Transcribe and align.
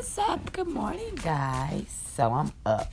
What's 0.00 0.16
up? 0.16 0.52
Good 0.54 0.68
morning, 0.68 1.14
guys. 1.16 1.84
So 2.14 2.32
I'm 2.32 2.50
up. 2.64 2.90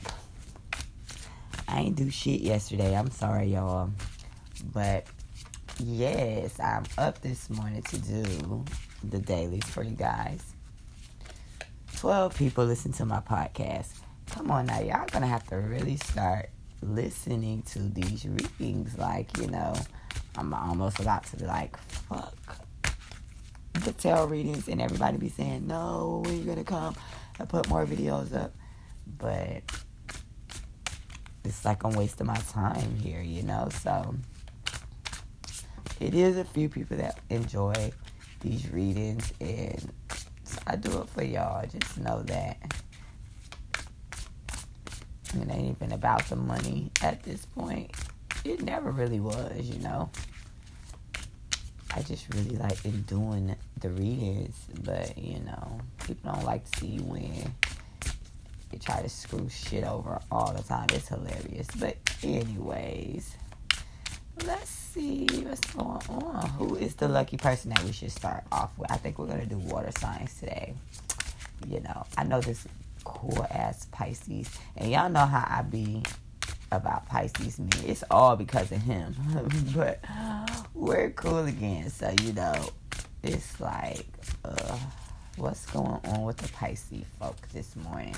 I 1.66 1.80
ain't 1.80 1.96
do 1.96 2.10
shit 2.10 2.42
yesterday. 2.42 2.94
I'm 2.94 3.10
sorry, 3.10 3.46
y'all. 3.46 3.90
But 4.74 5.06
yes, 5.82 6.60
I'm 6.60 6.84
up 6.98 7.22
this 7.22 7.48
morning 7.48 7.80
to 7.84 7.98
do 7.98 8.62
the 9.02 9.20
dailies 9.20 9.64
for 9.64 9.82
you 9.82 9.96
guys. 9.96 10.52
12 11.96 12.36
people 12.36 12.66
listen 12.66 12.92
to 12.92 13.06
my 13.06 13.20
podcast. 13.20 13.88
Come 14.26 14.50
on 14.50 14.66
now, 14.66 14.80
y'all 14.80 15.06
gonna 15.10 15.28
have 15.28 15.48
to 15.48 15.56
really 15.56 15.96
start 15.96 16.50
listening 16.82 17.62
to 17.72 17.78
these 17.78 18.26
readings. 18.26 18.98
Like, 18.98 19.34
you 19.38 19.46
know, 19.46 19.72
I'm 20.36 20.52
almost 20.52 21.00
about 21.00 21.24
to 21.28 21.38
be 21.38 21.46
like, 21.46 21.74
fuck 21.78 22.67
the 23.74 23.92
tell 23.92 24.26
readings 24.26 24.68
and 24.68 24.80
everybody 24.80 25.16
be 25.18 25.28
saying, 25.28 25.66
no, 25.66 26.22
when 26.24 26.38
you 26.38 26.44
gonna 26.44 26.64
come 26.64 26.94
and 27.38 27.48
put 27.48 27.68
more 27.68 27.86
videos 27.86 28.34
up. 28.34 28.54
But 29.18 29.62
it's 31.44 31.64
like 31.64 31.84
I'm 31.84 31.92
wasting 31.92 32.26
my 32.26 32.36
time 32.52 32.96
here, 32.96 33.22
you 33.22 33.42
know? 33.42 33.68
So 33.82 34.14
it 36.00 36.14
is 36.14 36.36
a 36.36 36.44
few 36.44 36.68
people 36.68 36.96
that 36.98 37.18
enjoy 37.30 37.92
these 38.40 38.70
readings 38.70 39.32
and 39.40 39.92
I 40.66 40.76
do 40.76 41.00
it 41.00 41.08
for 41.08 41.24
y'all. 41.24 41.66
Just 41.66 41.98
know 41.98 42.22
that 42.24 42.56
it 45.34 45.50
ain't 45.50 45.76
even 45.76 45.92
about 45.92 46.24
the 46.28 46.36
money 46.36 46.90
at 47.02 47.22
this 47.22 47.44
point. 47.46 47.90
It 48.44 48.62
never 48.62 48.90
really 48.90 49.20
was, 49.20 49.60
you 49.62 49.78
know. 49.80 50.10
I 51.94 52.02
just 52.02 52.32
really 52.34 52.56
like 52.56 52.84
in 52.84 53.02
doing 53.02 53.54
the 53.80 53.90
readings, 53.90 54.56
but 54.84 55.16
you 55.16 55.40
know, 55.40 55.80
people 56.04 56.32
don't 56.32 56.44
like 56.44 56.70
to 56.70 56.80
see 56.80 56.86
you 56.86 57.02
win. 57.02 57.54
They 58.70 58.78
try 58.78 59.00
to 59.00 59.08
screw 59.08 59.48
shit 59.48 59.84
over 59.84 60.20
all 60.30 60.52
the 60.52 60.62
time. 60.62 60.86
It's 60.92 61.08
hilarious. 61.08 61.68
But 61.78 61.96
anyways, 62.22 63.34
let's 64.44 64.68
see 64.68 65.26
what's 65.42 65.72
going 65.72 66.02
on. 66.08 66.48
Who 66.50 66.76
is 66.76 66.94
the 66.94 67.08
lucky 67.08 67.38
person 67.38 67.70
that 67.70 67.82
we 67.82 67.92
should 67.92 68.12
start 68.12 68.44
off 68.52 68.76
with? 68.78 68.90
I 68.92 68.96
think 68.96 69.18
we're 69.18 69.26
gonna 69.26 69.46
do 69.46 69.58
water 69.58 69.90
signs 69.98 70.38
today. 70.38 70.74
You 71.66 71.80
know, 71.80 72.04
I 72.16 72.24
know 72.24 72.40
this 72.40 72.66
cool 73.04 73.46
ass 73.50 73.86
Pisces, 73.90 74.50
and 74.76 74.90
y'all 74.90 75.08
know 75.08 75.24
how 75.24 75.46
I 75.48 75.62
be 75.62 76.02
about 76.70 77.06
Pisces 77.06 77.58
me. 77.58 77.70
It's 77.86 78.04
all 78.10 78.36
because 78.36 78.70
of 78.72 78.82
him. 78.82 79.14
but 79.74 80.00
we're 80.74 81.10
cool 81.10 81.46
again. 81.46 81.90
So, 81.90 82.14
you 82.22 82.32
know, 82.32 82.70
it's 83.22 83.60
like, 83.60 84.06
uh, 84.44 84.78
what's 85.36 85.66
going 85.66 86.00
on 86.04 86.24
with 86.24 86.36
the 86.38 86.48
Pisces 86.48 87.04
folk 87.18 87.36
this 87.52 87.74
morning? 87.76 88.14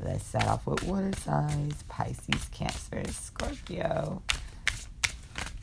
Let's 0.00 0.26
start 0.26 0.46
off 0.46 0.66
with 0.66 0.82
water 0.84 1.12
signs 1.18 1.82
Pisces, 1.84 2.48
Cancer, 2.52 3.02
Scorpio. 3.10 4.22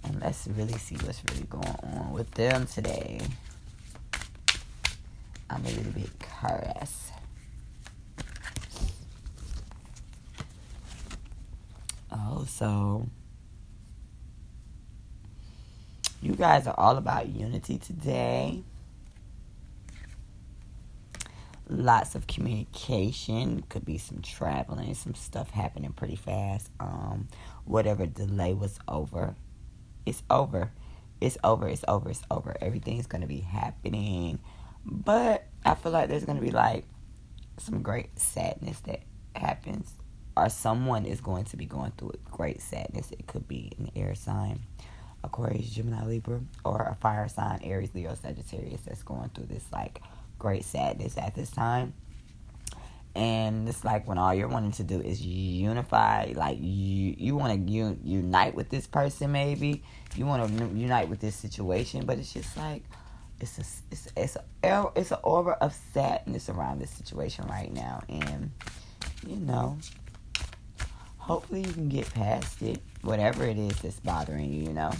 And 0.04 0.20
let's 0.22 0.48
really 0.48 0.78
see 0.78 0.96
what's 0.96 1.22
really 1.30 1.46
going 1.50 1.76
on 1.84 2.12
with 2.14 2.32
them 2.32 2.66
today. 2.66 3.20
I'm 5.50 5.66
a 5.66 5.70
little 5.70 5.92
bit 5.92 6.10
curious. 6.40 7.12
Oh, 12.12 12.46
so 12.62 13.08
you 16.22 16.36
guys 16.36 16.68
are 16.68 16.76
all 16.78 16.98
about 16.98 17.30
unity 17.30 17.80
today. 17.80 18.62
Lots 21.68 22.14
of 22.14 22.28
communication. 22.28 23.64
Could 23.68 23.84
be 23.84 23.98
some 23.98 24.22
traveling, 24.22 24.94
some 24.94 25.16
stuff 25.16 25.50
happening 25.50 25.92
pretty 25.94 26.16
fast. 26.16 26.70
Um, 26.80 27.30
whatever 27.66 28.06
delay 28.06 28.54
was 28.54 28.78
over, 28.88 29.36
it's 30.06 30.22
over. 30.30 30.72
It's 31.20 31.40
over. 31.44 31.68
It's 31.68 31.84
over. 31.88 32.12
It's 32.12 32.22
over. 32.30 32.56
Everything's 32.62 33.08
gonna 33.08 33.26
be 33.26 33.40
happening. 33.40 34.38
But 34.86 35.48
I 35.66 35.74
feel 35.74 35.92
like 35.92 36.10
there's 36.10 36.26
gonna 36.26 36.42
be 36.42 36.52
like 36.52 36.86
some 37.58 37.82
great 37.82 38.20
sadness 38.20 38.82
that 38.82 39.02
happens 39.36 39.96
or 40.36 40.50
someone 40.50 41.06
is 41.06 41.22
going 41.22 41.46
to 41.46 41.58
be 41.58 41.66
going 41.66 41.92
through 41.98 42.12
a 42.12 42.30
great 42.30 42.62
sadness. 42.62 43.12
It 43.12 43.28
could 43.28 43.48
be 43.48 43.72
an 43.78 43.92
air 43.96 44.16
sign, 44.16 44.62
Aquarius, 45.24 45.70
Gemini, 45.70 46.06
Libra, 46.06 46.42
or 46.64 46.82
a 46.82 46.96
fire 46.96 47.28
sign, 47.28 47.60
Aries, 47.64 47.94
Leo, 47.94 48.16
Sagittarius 48.16 48.82
that's 48.82 49.04
going 49.04 49.30
through 49.30 49.48
this 49.48 49.66
like 49.72 50.02
great 50.40 50.64
sadness 50.64 51.18
at 51.18 51.36
this 51.36 51.52
time. 51.52 51.94
And 53.14 53.68
it's 53.68 53.84
like 53.84 54.08
when 54.08 54.18
all 54.18 54.34
you're 54.34 54.48
wanting 54.48 54.72
to 54.74 54.84
do 54.84 55.02
is 55.02 55.22
unify, 55.22 56.32
like 56.34 56.58
you 56.62 57.14
you 57.18 57.36
want 57.36 57.68
to 57.68 57.82
un- 57.82 58.00
unite 58.06 58.56
with 58.56 58.70
this 58.70 58.88
person, 58.88 59.34
maybe 59.34 59.84
you 60.16 60.26
want 60.26 60.58
to 60.58 60.66
unite 60.68 61.10
with 61.10 61.20
this 61.20 61.36
situation, 61.36 62.06
but 62.06 62.18
it's 62.20 62.32
just 62.32 62.56
like 62.56 62.84
it's 63.42 63.58
a 63.58 63.62
it's 63.92 64.08
it's 64.16 64.36
a, 64.38 64.44
oh, 64.64 64.94
it's 64.96 65.12
an 65.12 65.18
aura 65.24 65.58
of 65.60 65.76
sadness 65.94 66.48
around 66.48 66.80
this 66.80 66.92
situation 66.92 67.46
right 67.50 67.74
now, 67.74 68.02
and 68.08 68.52
you 69.28 69.36
know 69.36 69.78
hopefully 71.22 71.62
you 71.62 71.72
can 71.72 71.88
get 71.88 72.12
past 72.14 72.62
it, 72.62 72.82
whatever 73.04 73.44
it 73.46 73.58
is 73.58 73.80
that's 73.82 74.00
bothering 74.00 74.52
you, 74.52 74.64
you 74.64 74.74
know. 74.74 74.92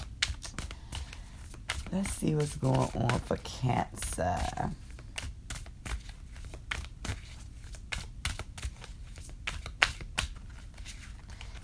Let's 1.92 2.14
see 2.14 2.36
what's 2.36 2.56
going 2.56 2.78
on 2.78 3.20
for 3.22 3.38
Cancer. 3.38 4.72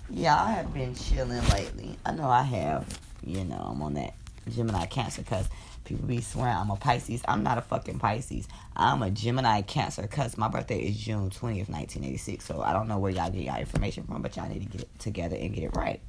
Yeah, 0.09 0.41
I 0.41 0.51
have 0.51 0.73
been 0.73 0.95
chilling 0.95 1.47
lately. 1.49 1.95
I 2.05 2.13
know 2.13 2.27
I 2.27 2.41
have. 2.41 2.99
You 3.23 3.45
know, 3.45 3.69
I'm 3.71 3.81
on 3.81 3.93
that 3.93 4.15
Gemini 4.49 4.85
Cancer 4.87 5.21
because 5.21 5.47
People 5.87 6.05
be 6.05 6.19
swearing 6.19 6.53
I'm 6.53 6.69
a 6.69 6.75
Pisces. 6.75 7.21
I'm 7.29 7.43
not 7.43 7.57
a 7.57 7.61
fucking 7.61 7.97
Pisces. 7.97 8.45
I'm 8.75 9.01
a 9.01 9.09
Gemini 9.09 9.61
Cancer 9.61 10.01
because 10.01 10.37
my 10.37 10.49
birthday 10.49 10.79
is 10.79 10.97
June 10.97 11.29
20th, 11.29 11.69
1986. 11.69 12.43
So 12.43 12.61
I 12.61 12.73
don't 12.73 12.89
know 12.89 12.99
where 12.99 13.09
y'all 13.09 13.29
get 13.29 13.43
y'all 13.43 13.57
information 13.57 14.03
from, 14.03 14.21
but 14.21 14.35
y'all 14.35 14.49
need 14.49 14.63
to 14.63 14.65
get 14.65 14.81
it 14.81 14.99
together 14.99 15.37
and 15.37 15.53
get 15.53 15.63
it 15.63 15.75
right. 15.77 16.01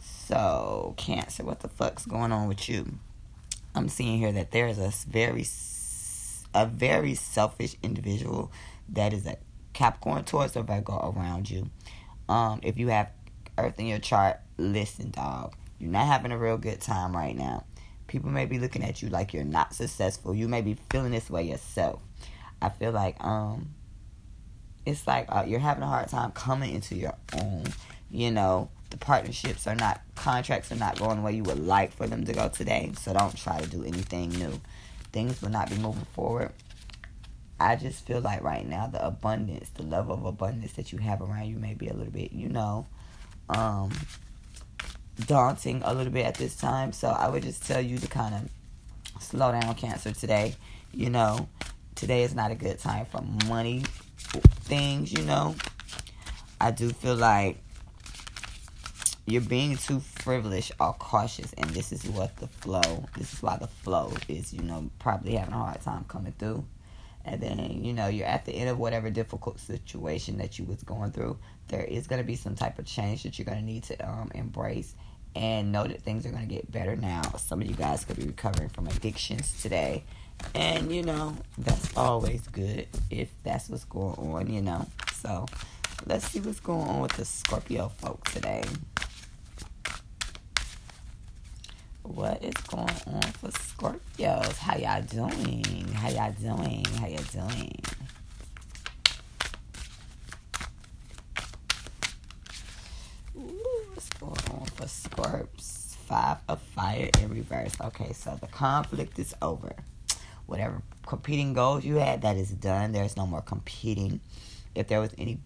So, 0.00 0.94
Cancer, 0.96 1.44
what 1.44 1.60
the 1.60 1.68
fuck's 1.68 2.06
going 2.06 2.32
on 2.32 2.48
with 2.48 2.70
you? 2.70 2.98
I'm 3.74 3.90
seeing 3.90 4.18
here 4.18 4.32
that 4.32 4.50
there's 4.50 4.78
a 4.78 4.92
very, 5.06 5.46
a 6.54 6.64
very 6.64 7.14
selfish 7.14 7.76
individual 7.82 8.50
that 8.88 9.12
is 9.12 9.26
a 9.26 9.36
Capricorn, 9.74 10.24
Taurus, 10.24 10.56
or 10.56 10.62
Virgo 10.62 11.14
around 11.14 11.50
you. 11.50 11.68
Um, 12.30 12.60
if 12.62 12.78
you 12.78 12.88
have 12.88 13.10
Earth 13.58 13.78
in 13.78 13.86
your 13.86 13.98
chart, 13.98 14.40
listen, 14.56 15.10
dog. 15.10 15.54
You're 15.78 15.92
not 15.92 16.06
having 16.06 16.32
a 16.32 16.38
real 16.38 16.56
good 16.56 16.80
time 16.80 17.14
right 17.14 17.36
now. 17.36 17.64
People 18.08 18.30
may 18.30 18.46
be 18.46 18.58
looking 18.58 18.82
at 18.82 19.00
you 19.00 19.08
like 19.08 19.32
you're 19.32 19.44
not 19.44 19.74
successful. 19.74 20.34
You 20.34 20.48
may 20.48 20.62
be 20.62 20.76
feeling 20.90 21.12
this 21.12 21.30
way 21.30 21.44
yourself. 21.44 22.00
I 22.60 22.70
feel 22.70 22.90
like 22.90 23.22
um 23.22 23.74
it's 24.84 25.06
like 25.06 25.26
uh, 25.28 25.44
you're 25.46 25.60
having 25.60 25.82
a 25.82 25.86
hard 25.86 26.08
time 26.08 26.32
coming 26.32 26.74
into 26.74 26.96
your 26.96 27.14
own. 27.34 27.64
You 28.10 28.30
know, 28.30 28.70
the 28.90 28.96
partnerships 28.96 29.66
are 29.66 29.74
not 29.74 30.00
contracts 30.14 30.72
are 30.72 30.76
not 30.76 30.98
going 30.98 31.18
the 31.18 31.22
way 31.22 31.32
you 31.34 31.42
would 31.44 31.64
like 31.64 31.92
for 31.92 32.06
them 32.06 32.24
to 32.24 32.32
go 32.32 32.48
today. 32.48 32.90
So 32.98 33.12
don't 33.12 33.36
try 33.36 33.60
to 33.60 33.68
do 33.68 33.84
anything 33.84 34.30
new. 34.30 34.60
Things 35.12 35.40
will 35.42 35.50
not 35.50 35.70
be 35.70 35.76
moving 35.76 36.06
forward. 36.14 36.52
I 37.60 37.76
just 37.76 38.06
feel 38.06 38.20
like 38.20 38.42
right 38.42 38.66
now 38.66 38.86
the 38.86 39.04
abundance, 39.04 39.68
the 39.70 39.82
level 39.82 40.14
of 40.14 40.24
abundance 40.24 40.72
that 40.74 40.92
you 40.92 40.98
have 40.98 41.20
around 41.20 41.46
you 41.48 41.56
may 41.56 41.74
be 41.74 41.88
a 41.88 41.92
little 41.92 42.12
bit, 42.12 42.32
you 42.32 42.48
know, 42.48 42.86
um, 43.48 43.90
daunting 45.26 45.82
a 45.84 45.92
little 45.94 46.12
bit 46.12 46.26
at 46.26 46.34
this 46.34 46.56
time. 46.56 46.92
So 46.92 47.08
I 47.08 47.28
would 47.28 47.42
just 47.42 47.66
tell 47.66 47.80
you 47.80 47.98
to 47.98 48.08
kind 48.08 48.34
of 48.34 49.22
slow 49.22 49.52
down, 49.52 49.74
Cancer, 49.74 50.12
today. 50.12 50.54
You 50.92 51.10
know, 51.10 51.48
today 51.94 52.22
is 52.22 52.34
not 52.34 52.50
a 52.50 52.54
good 52.54 52.78
time 52.78 53.04
for 53.06 53.22
money 53.48 53.82
things, 54.68 55.12
you 55.12 55.24
know. 55.24 55.54
I 56.60 56.70
do 56.70 56.90
feel 56.90 57.14
like 57.14 57.58
you're 59.26 59.42
being 59.42 59.76
too 59.76 60.00
frivolous 60.00 60.72
or 60.80 60.94
cautious, 60.94 61.52
and 61.54 61.68
this 61.70 61.92
is 61.92 62.04
what 62.06 62.36
the 62.36 62.48
flow, 62.48 63.06
this 63.16 63.34
is 63.34 63.42
why 63.42 63.56
the 63.56 63.66
flow 63.66 64.12
is, 64.28 64.52
you 64.52 64.62
know, 64.62 64.90
probably 64.98 65.34
having 65.34 65.54
a 65.54 65.58
hard 65.58 65.80
time 65.82 66.04
coming 66.08 66.32
through. 66.38 66.64
And 67.24 67.42
then, 67.42 67.84
you 67.84 67.92
know, 67.92 68.08
you're 68.08 68.26
at 68.26 68.46
the 68.46 68.52
end 68.52 68.70
of 68.70 68.78
whatever 68.78 69.10
difficult 69.10 69.60
situation 69.60 70.38
that 70.38 70.58
you 70.58 70.64
was 70.64 70.82
going 70.82 71.12
through. 71.12 71.38
There 71.68 71.84
is 71.84 72.06
going 72.06 72.22
to 72.22 72.26
be 72.26 72.36
some 72.36 72.54
type 72.54 72.78
of 72.78 72.86
change 72.86 73.24
that 73.24 73.38
you're 73.38 73.44
going 73.44 73.58
to 73.58 73.64
need 73.64 73.84
to 73.84 74.08
um, 74.08 74.30
embrace 74.34 74.94
and 75.34 75.72
know 75.72 75.86
that 75.86 76.02
things 76.02 76.26
are 76.26 76.30
going 76.30 76.46
to 76.46 76.54
get 76.54 76.70
better 76.70 76.96
now. 76.96 77.22
Some 77.36 77.60
of 77.60 77.68
you 77.68 77.74
guys 77.74 78.04
could 78.04 78.16
be 78.16 78.26
recovering 78.26 78.68
from 78.68 78.86
addictions 78.86 79.60
today. 79.62 80.04
And, 80.54 80.92
you 80.92 81.02
know, 81.02 81.36
that's 81.56 81.96
always 81.96 82.46
good 82.48 82.86
if 83.10 83.28
that's 83.42 83.68
what's 83.68 83.84
going 83.84 84.16
on, 84.18 84.52
you 84.52 84.62
know. 84.62 84.86
So, 85.14 85.46
let's 86.06 86.28
see 86.28 86.40
what's 86.40 86.60
going 86.60 86.86
on 86.88 87.00
with 87.00 87.12
the 87.12 87.24
Scorpio 87.24 87.88
folks 87.88 88.32
today. 88.32 88.64
What 92.02 92.42
is 92.42 92.54
going 92.68 92.88
on 93.06 93.22
for 93.32 93.48
Scorpios? 93.48 94.56
How 94.56 94.76
y'all 94.76 95.02
doing? 95.02 95.88
How 95.92 96.08
y'all 96.08 96.32
doing? 96.32 96.84
How 96.98 97.06
y'all 97.06 97.48
doing? 97.48 97.80
Fire 104.88 105.48
in 107.20 107.30
reverse. 107.30 107.74
Okay, 107.80 108.12
so 108.12 108.38
the 108.40 108.46
conflict 108.46 109.18
is 109.18 109.34
over. 109.42 109.74
Whatever 110.46 110.82
competing 111.06 111.52
goals 111.52 111.84
you 111.84 111.96
had, 111.96 112.22
that 112.22 112.36
is 112.36 112.50
done. 112.50 112.92
There's 112.92 113.16
no 113.16 113.26
more 113.26 113.42
competing. 113.42 114.20
If 114.74 114.88
there 114.88 115.00
was 115.00 115.10
any 115.18 115.40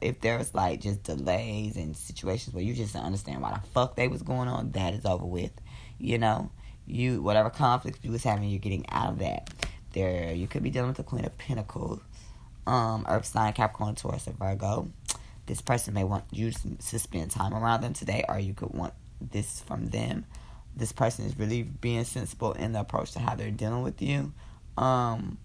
if 0.00 0.20
there 0.20 0.38
was 0.38 0.54
like 0.54 0.80
just 0.80 1.02
delays 1.02 1.76
and 1.76 1.96
situations 1.96 2.54
where 2.54 2.62
you 2.62 2.72
just 2.72 2.92
didn't 2.92 3.06
understand 3.06 3.42
why 3.42 3.52
the 3.52 3.68
fuck 3.70 3.96
they 3.96 4.08
was 4.08 4.22
going 4.22 4.48
on, 4.48 4.70
that 4.72 4.94
is 4.94 5.04
over 5.04 5.24
with. 5.24 5.52
You 5.98 6.18
know, 6.18 6.50
you 6.86 7.22
whatever 7.22 7.50
conflict 7.50 8.04
you 8.04 8.12
was 8.12 8.22
having, 8.22 8.48
you're 8.48 8.60
getting 8.60 8.88
out 8.90 9.10
of 9.10 9.18
that. 9.18 9.50
There, 9.92 10.32
you 10.32 10.46
could 10.46 10.62
be 10.62 10.70
dealing 10.70 10.88
with 10.88 10.98
the 10.98 11.02
Queen 11.02 11.24
of 11.24 11.36
Pentacles, 11.38 12.00
um, 12.66 13.06
Earth 13.08 13.24
sign, 13.24 13.54
Capricorn, 13.54 13.94
Taurus, 13.94 14.26
and 14.26 14.38
Virgo. 14.38 14.88
This 15.46 15.60
person 15.60 15.94
may 15.94 16.04
want 16.04 16.24
you 16.32 16.50
to 16.52 16.98
spend 16.98 17.30
time 17.30 17.54
around 17.54 17.82
them 17.82 17.92
today, 17.92 18.24
or 18.28 18.38
you 18.38 18.54
could 18.54 18.74
want 18.74 18.94
this 19.20 19.60
from 19.60 19.86
them. 19.86 20.26
This 20.74 20.92
person 20.92 21.24
is 21.24 21.38
really 21.38 21.62
being 21.62 22.04
sensible 22.04 22.52
in 22.52 22.72
the 22.72 22.80
approach 22.80 23.12
to 23.12 23.20
how 23.20 23.34
they're 23.34 23.50
dealing 23.50 23.82
with 23.82 24.02
you. 24.02 24.32
Um, 24.76 25.38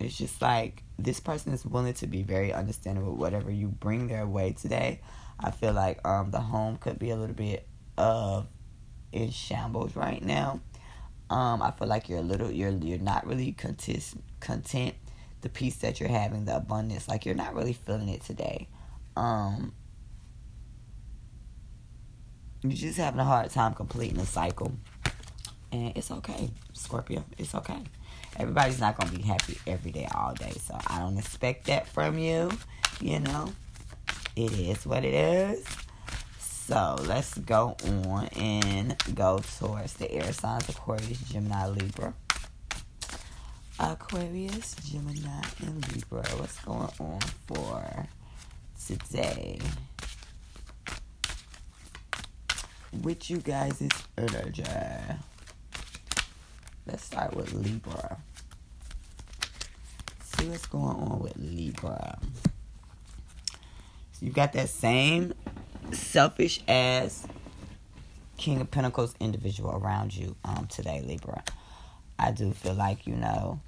it's 0.00 0.16
just 0.16 0.42
like 0.42 0.82
this 0.98 1.20
person 1.20 1.52
is 1.52 1.64
willing 1.64 1.94
to 1.94 2.06
be 2.06 2.22
very 2.22 2.52
understanding 2.52 3.06
with 3.06 3.16
whatever 3.16 3.50
you 3.50 3.68
bring 3.68 4.08
their 4.08 4.26
way 4.26 4.52
today. 4.52 5.00
I 5.38 5.50
feel 5.50 5.72
like 5.72 6.06
um 6.06 6.30
the 6.30 6.40
home 6.40 6.76
could 6.76 6.98
be 6.98 7.10
a 7.10 7.16
little 7.16 7.34
bit 7.34 7.66
of 7.96 8.46
in 9.12 9.30
shambles 9.30 9.96
right 9.96 10.22
now. 10.22 10.60
Um, 11.30 11.62
I 11.62 11.70
feel 11.70 11.88
like 11.88 12.08
you're 12.08 12.18
a 12.18 12.22
little 12.22 12.50
you're 12.50 12.70
you're 12.70 12.98
not 12.98 13.26
really 13.26 13.52
content 13.52 14.20
content 14.40 14.94
the 15.40 15.48
peace 15.48 15.76
that 15.76 16.00
you're 16.00 16.08
having, 16.08 16.46
the 16.46 16.56
abundance, 16.56 17.06
like 17.06 17.26
you're 17.26 17.34
not 17.34 17.54
really 17.54 17.74
feeling 17.74 18.08
it 18.08 18.22
today. 18.22 18.66
Um 19.16 19.72
you're 22.62 22.72
just 22.72 22.96
having 22.96 23.20
a 23.20 23.24
hard 23.24 23.50
time 23.50 23.74
completing 23.74 24.16
the 24.16 24.24
cycle. 24.24 24.72
And 25.70 25.94
it's 25.96 26.10
okay, 26.10 26.50
Scorpio. 26.72 27.24
It's 27.36 27.54
okay. 27.54 27.82
Everybody's 28.36 28.80
not 28.80 28.98
gonna 28.98 29.12
be 29.12 29.22
happy 29.22 29.58
every 29.66 29.90
day, 29.90 30.08
all 30.14 30.32
day. 30.34 30.52
So 30.52 30.78
I 30.86 31.00
don't 31.00 31.18
expect 31.18 31.66
that 31.66 31.86
from 31.86 32.18
you. 32.18 32.50
You 33.00 33.20
know, 33.20 33.52
it 34.34 34.52
is 34.52 34.86
what 34.86 35.04
it 35.04 35.14
is. 35.14 35.66
So 36.38 36.96
let's 37.02 37.36
go 37.36 37.76
on 37.84 38.28
and 38.28 38.96
go 39.14 39.40
towards 39.58 39.94
the 39.94 40.10
air 40.10 40.32
signs 40.32 40.66
Aquarius, 40.70 41.18
Gemini, 41.30 41.66
Libra. 41.66 42.14
Aquarius, 43.78 44.74
Gemini, 44.76 45.42
and 45.60 45.92
Libra. 45.92 46.22
What's 46.38 46.58
going 46.60 46.88
on 46.98 47.20
for 47.46 48.06
today? 48.86 49.58
With 53.02 53.28
you 53.30 53.38
guys' 53.38 53.88
energy. 54.16 54.64
Let's 56.86 57.04
start 57.04 57.34
with 57.34 57.52
Libra. 57.52 58.18
See 60.20 60.48
what's 60.48 60.66
going 60.66 60.96
on 60.96 61.20
with 61.20 61.36
Libra. 61.36 62.18
So 64.12 64.26
you 64.26 64.30
got 64.30 64.52
that 64.52 64.68
same 64.68 65.34
selfish 65.92 66.60
ass 66.68 67.26
King 68.36 68.60
of 68.60 68.70
Pentacles 68.70 69.14
individual 69.20 69.70
around 69.70 70.14
you 70.14 70.36
um 70.44 70.66
today, 70.66 71.02
Libra. 71.04 71.42
I 72.18 72.30
do 72.30 72.52
feel 72.52 72.74
like, 72.74 73.06
you 73.06 73.16
know, 73.16 73.60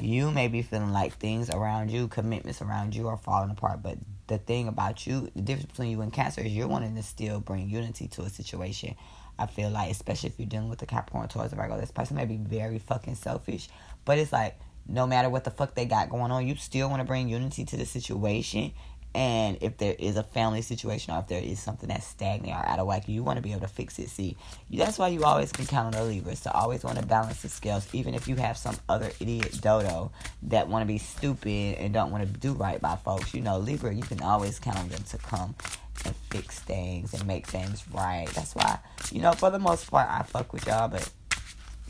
you 0.00 0.30
may 0.30 0.48
be 0.48 0.62
feeling 0.62 0.92
like 0.92 1.14
things 1.18 1.50
around 1.50 1.90
you, 1.90 2.08
commitments 2.08 2.62
around 2.62 2.94
you 2.94 3.08
are 3.08 3.16
falling 3.16 3.50
apart, 3.50 3.82
but 3.82 3.98
the 4.32 4.38
thing 4.38 4.66
about 4.66 5.06
you, 5.06 5.30
the 5.36 5.42
difference 5.42 5.70
between 5.70 5.90
you 5.90 6.00
and 6.00 6.12
Cancer 6.12 6.40
is 6.40 6.52
you're 6.52 6.66
wanting 6.66 6.96
to 6.96 7.02
still 7.02 7.38
bring 7.38 7.68
unity 7.68 8.08
to 8.08 8.22
a 8.22 8.30
situation. 8.30 8.96
I 9.38 9.46
feel 9.46 9.70
like, 9.70 9.90
especially 9.90 10.30
if 10.30 10.38
you're 10.38 10.48
dealing 10.48 10.68
with 10.68 10.78
the 10.78 10.86
Capricorn, 10.86 11.28
Taurus, 11.28 11.52
Virgo, 11.52 11.78
this 11.78 11.90
person 11.90 12.16
may 12.16 12.24
be 12.24 12.36
very 12.36 12.78
fucking 12.78 13.14
selfish. 13.14 13.68
But 14.04 14.18
it's 14.18 14.32
like, 14.32 14.58
no 14.88 15.06
matter 15.06 15.28
what 15.28 15.44
the 15.44 15.50
fuck 15.50 15.74
they 15.74 15.84
got 15.84 16.08
going 16.08 16.32
on, 16.32 16.46
you 16.46 16.56
still 16.56 16.88
want 16.88 17.00
to 17.00 17.04
bring 17.04 17.28
unity 17.28 17.64
to 17.66 17.76
the 17.76 17.86
situation. 17.86 18.72
And 19.14 19.58
if 19.60 19.76
there 19.76 19.94
is 19.98 20.16
a 20.16 20.22
family 20.22 20.62
situation 20.62 21.12
or 21.12 21.18
if 21.18 21.28
there 21.28 21.42
is 21.42 21.60
something 21.60 21.88
that's 21.88 22.06
stagnant 22.06 22.56
or 22.56 22.66
out 22.66 22.78
of 22.78 22.86
whack, 22.86 23.08
you 23.08 23.22
want 23.22 23.36
to 23.36 23.42
be 23.42 23.50
able 23.50 23.60
to 23.60 23.68
fix 23.68 23.98
it. 23.98 24.08
See, 24.08 24.36
that's 24.70 24.98
why 24.98 25.08
you 25.08 25.24
always 25.24 25.52
can 25.52 25.66
count 25.66 25.94
on 25.94 26.00
the 26.00 26.08
Libras 26.08 26.40
to 26.42 26.52
always 26.52 26.82
want 26.82 26.98
to 26.98 27.04
balance 27.04 27.42
the 27.42 27.48
scales, 27.50 27.86
even 27.92 28.14
if 28.14 28.26
you 28.26 28.36
have 28.36 28.56
some 28.56 28.76
other 28.88 29.10
idiot 29.20 29.60
dodo 29.60 30.12
that 30.44 30.68
want 30.68 30.82
to 30.82 30.86
be 30.86 30.98
stupid 30.98 31.76
and 31.76 31.92
don't 31.92 32.10
want 32.10 32.24
to 32.24 32.40
do 32.40 32.54
right 32.54 32.80
by 32.80 32.96
folks. 32.96 33.34
You 33.34 33.42
know, 33.42 33.58
Libra, 33.58 33.94
you 33.94 34.02
can 34.02 34.22
always 34.22 34.58
count 34.58 34.78
on 34.78 34.88
them 34.88 35.02
to 35.02 35.18
come 35.18 35.54
and 36.04 36.16
fix 36.30 36.60
things 36.60 37.12
and 37.12 37.26
make 37.26 37.46
things 37.46 37.84
right. 37.92 38.26
That's 38.34 38.54
why, 38.54 38.78
you 39.10 39.20
know, 39.20 39.32
for 39.32 39.50
the 39.50 39.58
most 39.58 39.90
part, 39.90 40.08
I 40.10 40.22
fuck 40.22 40.52
with 40.52 40.66
y'all, 40.66 40.88
but 40.88 41.08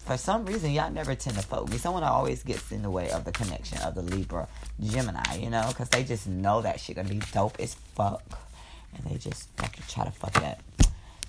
for 0.04 0.16
some 0.16 0.44
reason, 0.44 0.72
y'all 0.72 0.90
never 0.90 1.14
tend 1.14 1.37
to 1.37 1.43
fuck 1.43 1.70
me. 1.70 1.78
Someone 1.78 2.02
always 2.02 2.43
gets 2.43 2.72
in 2.72 2.82
the 2.82 2.90
way 2.90 3.10
of 3.10 3.25
the 3.25 3.32
connection 3.32 3.78
of 3.78 3.94
the 3.94 4.02
Libra 4.02 4.49
Gemini, 4.81 5.37
you 5.37 5.49
know, 5.49 5.64
because 5.69 5.88
they 5.90 6.02
just 6.02 6.26
know 6.26 6.60
that 6.62 6.81
shit 6.81 6.96
gonna 6.96 7.08
be 7.08 7.20
dope 7.32 7.56
as 7.60 7.75
fuck. 7.75 8.22
And 8.94 9.04
they 9.06 9.16
just 9.16 9.49
fucking 9.56 9.84
try 9.88 10.04
to 10.04 10.10
fuck 10.10 10.37
it 10.37 10.44
up. 10.44 10.58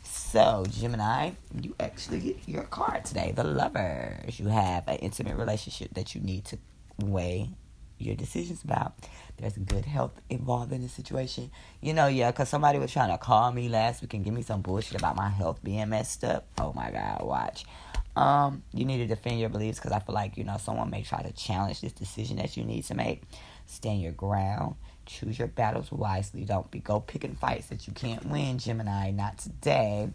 So, 0.03 0.65
Gemini, 0.69 1.31
you 1.61 1.75
actually 1.79 2.19
get 2.19 2.37
your 2.47 2.63
card 2.63 3.05
today. 3.05 3.31
The 3.35 3.43
lovers. 3.43 4.39
You 4.39 4.47
have 4.47 4.87
an 4.87 4.97
intimate 4.97 5.37
relationship 5.37 5.93
that 5.93 6.15
you 6.15 6.21
need 6.21 6.45
to 6.45 6.57
weigh 6.97 7.51
your 7.99 8.15
decisions 8.15 8.63
about. 8.63 8.93
There's 9.37 9.53
good 9.53 9.85
health 9.85 10.19
involved 10.29 10.73
in 10.73 10.81
the 10.81 10.89
situation. 10.89 11.51
You 11.81 11.93
know, 11.93 12.07
yeah, 12.07 12.31
because 12.31 12.49
somebody 12.49 12.79
was 12.79 12.91
trying 12.91 13.11
to 13.11 13.17
call 13.17 13.51
me 13.51 13.69
last 13.69 14.01
week 14.01 14.15
and 14.15 14.25
give 14.25 14.33
me 14.33 14.41
some 14.41 14.61
bullshit 14.61 14.97
about 14.97 15.15
my 15.15 15.29
health 15.29 15.63
being 15.63 15.89
messed 15.89 16.23
up. 16.23 16.47
Oh 16.57 16.73
my 16.73 16.91
God, 16.91 17.21
watch. 17.23 17.65
Um, 18.15 18.63
you 18.73 18.85
need 18.85 18.97
to 18.97 19.07
defend 19.07 19.39
your 19.39 19.49
beliefs 19.49 19.79
because 19.79 19.91
I 19.91 19.99
feel 19.99 20.13
like, 20.13 20.37
you 20.37 20.43
know, 20.43 20.57
someone 20.57 20.89
may 20.89 21.01
try 21.03 21.23
to 21.23 21.31
challenge 21.31 21.81
this 21.81 21.93
decision 21.93 22.37
that 22.37 22.55
you 22.55 22.63
need 22.63 22.83
to 22.85 22.95
make. 22.95 23.23
Stand 23.65 24.01
your 24.01 24.11
ground. 24.11 24.75
Choose 25.05 25.37
your 25.37 25.47
battles 25.47 25.91
wisely. 25.91 26.45
Don't 26.45 26.69
be 26.69 26.79
go 26.79 26.99
picking 26.99 27.35
fights 27.35 27.67
that 27.67 27.87
you 27.87 27.93
can't 27.93 28.25
win, 28.25 28.57
Gemini. 28.59 29.11
Not 29.11 29.39
today. 29.39 30.09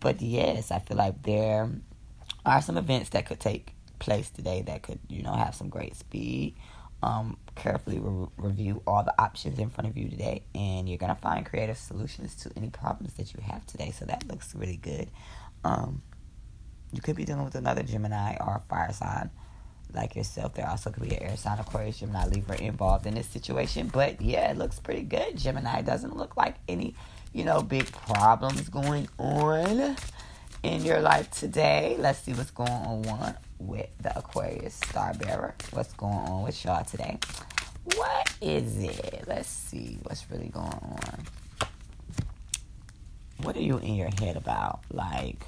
But 0.00 0.20
yes, 0.22 0.70
I 0.70 0.78
feel 0.78 0.96
like 0.96 1.22
there 1.22 1.70
are 2.44 2.62
some 2.62 2.76
events 2.76 3.10
that 3.10 3.26
could 3.26 3.40
take 3.40 3.74
place 3.98 4.30
today 4.30 4.62
that 4.62 4.82
could, 4.82 4.98
you 5.08 5.22
know, 5.22 5.32
have 5.32 5.54
some 5.54 5.68
great 5.68 5.96
speed 5.96 6.54
um, 7.02 7.36
carefully 7.54 7.98
re- 7.98 8.28
review 8.36 8.82
all 8.86 9.04
the 9.04 9.14
options 9.20 9.58
in 9.58 9.70
front 9.70 9.88
of 9.88 9.96
you 9.96 10.08
today, 10.08 10.42
and 10.54 10.88
you're 10.88 10.98
gonna 10.98 11.14
find 11.14 11.44
creative 11.46 11.76
solutions 11.76 12.34
to 12.36 12.50
any 12.56 12.70
problems 12.70 13.14
that 13.14 13.34
you 13.34 13.40
have 13.42 13.64
today. 13.66 13.90
So 13.90 14.04
that 14.06 14.26
looks 14.26 14.54
really 14.54 14.76
good. 14.76 15.10
Um, 15.64 16.02
you 16.92 17.00
could 17.00 17.16
be 17.16 17.24
dealing 17.24 17.44
with 17.44 17.54
another 17.54 17.82
Gemini 17.82 18.36
or 18.40 18.56
a 18.56 18.60
fire 18.68 18.92
sign 18.92 19.30
like 19.94 20.14
yourself. 20.14 20.54
There 20.54 20.68
also 20.68 20.90
could 20.90 21.02
be 21.02 21.16
an 21.16 21.22
air 21.22 21.36
sign, 21.36 21.58
Aquarius, 21.58 21.98
Gemini, 21.98 22.26
Libra 22.26 22.60
involved 22.60 23.06
in 23.06 23.14
this 23.14 23.26
situation. 23.26 23.88
But 23.88 24.20
yeah, 24.20 24.50
it 24.50 24.58
looks 24.58 24.78
pretty 24.78 25.02
good. 25.02 25.36
Gemini 25.36 25.82
doesn't 25.82 26.16
look 26.16 26.36
like 26.36 26.56
any, 26.68 26.94
you 27.32 27.44
know, 27.44 27.62
big 27.62 27.90
problems 27.92 28.68
going 28.68 29.08
on 29.18 29.96
in 30.62 30.84
your 30.84 31.00
life 31.00 31.30
today. 31.30 31.96
Let's 31.98 32.20
see 32.20 32.32
what's 32.32 32.50
going 32.50 32.70
on 32.70 33.34
with 33.58 33.88
the 34.00 34.16
Aquarius 34.16 34.74
Star 34.74 35.14
Bearer. 35.14 35.54
What's 35.70 35.92
going 35.94 36.12
on 36.12 36.42
with 36.42 36.62
y'all 36.64 36.84
today? 36.84 37.18
What 37.94 38.32
is 38.40 38.78
it? 38.82 39.24
Let's 39.26 39.48
see 39.48 39.98
what's 40.02 40.30
really 40.30 40.48
going 40.48 40.66
on. 40.66 41.24
What 43.42 43.56
are 43.56 43.62
you 43.62 43.78
in 43.78 43.94
your 43.94 44.10
head 44.18 44.36
about? 44.36 44.80
Like, 44.90 45.46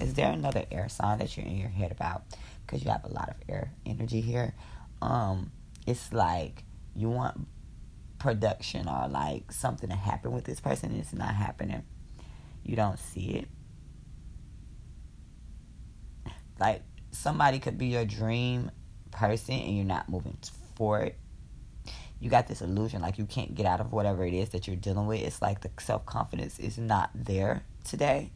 is 0.00 0.14
there 0.14 0.30
another 0.30 0.64
air 0.70 0.88
sign 0.88 1.18
that 1.18 1.36
you're 1.36 1.46
in 1.46 1.56
your 1.56 1.68
head 1.68 1.92
about? 1.92 2.22
Because 2.66 2.84
you 2.84 2.90
have 2.90 3.04
a 3.04 3.12
lot 3.12 3.28
of 3.28 3.36
air 3.48 3.72
energy 3.84 4.20
here. 4.20 4.54
Um, 5.00 5.52
it's 5.86 6.12
like 6.12 6.64
you 6.94 7.08
want 7.08 7.46
production 8.18 8.88
or 8.88 9.08
like 9.08 9.52
something 9.52 9.90
to 9.90 9.96
happen 9.96 10.32
with 10.32 10.44
this 10.44 10.60
person 10.60 10.90
and 10.90 11.00
it's 11.00 11.12
not 11.12 11.34
happening. 11.34 11.82
You 12.64 12.76
don't 12.76 12.98
see 12.98 13.30
it 13.30 13.48
like 16.58 16.82
somebody 17.10 17.58
could 17.58 17.78
be 17.78 17.86
your 17.86 18.04
dream 18.04 18.70
person 19.10 19.54
and 19.54 19.76
you're 19.76 19.84
not 19.84 20.08
moving 20.08 20.36
forward. 20.74 21.14
You 22.18 22.30
got 22.30 22.46
this 22.46 22.62
illusion 22.62 23.02
like 23.02 23.18
you 23.18 23.26
can't 23.26 23.54
get 23.54 23.66
out 23.66 23.80
of 23.80 23.92
whatever 23.92 24.24
it 24.24 24.32
is 24.32 24.50
that 24.50 24.66
you're 24.66 24.76
dealing 24.76 25.06
with. 25.06 25.20
It's 25.20 25.42
like 25.42 25.60
the 25.60 25.70
self 25.80 26.06
confidence 26.06 26.58
is 26.58 26.78
not 26.78 27.10
there 27.14 27.62
today. 27.84 28.30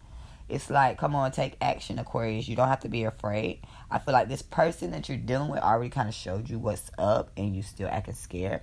It's 0.50 0.70
like, 0.70 0.98
come 0.98 1.14
on, 1.14 1.32
take 1.32 1.56
action, 1.60 1.98
Aquarius. 1.98 2.48
You 2.48 2.56
don't 2.56 2.68
have 2.68 2.80
to 2.80 2.88
be 2.88 3.04
afraid. 3.04 3.60
I 3.90 3.98
feel 3.98 4.12
like 4.14 4.28
this 4.28 4.42
person 4.42 4.90
that 4.92 5.08
you're 5.08 5.18
dealing 5.18 5.48
with 5.50 5.60
already 5.60 5.90
kind 5.90 6.08
of 6.08 6.14
showed 6.14 6.48
you 6.50 6.58
what's 6.58 6.90
up 6.98 7.30
and 7.36 7.54
you 7.56 7.62
still 7.62 7.88
acting 7.88 8.14
scared. 8.14 8.62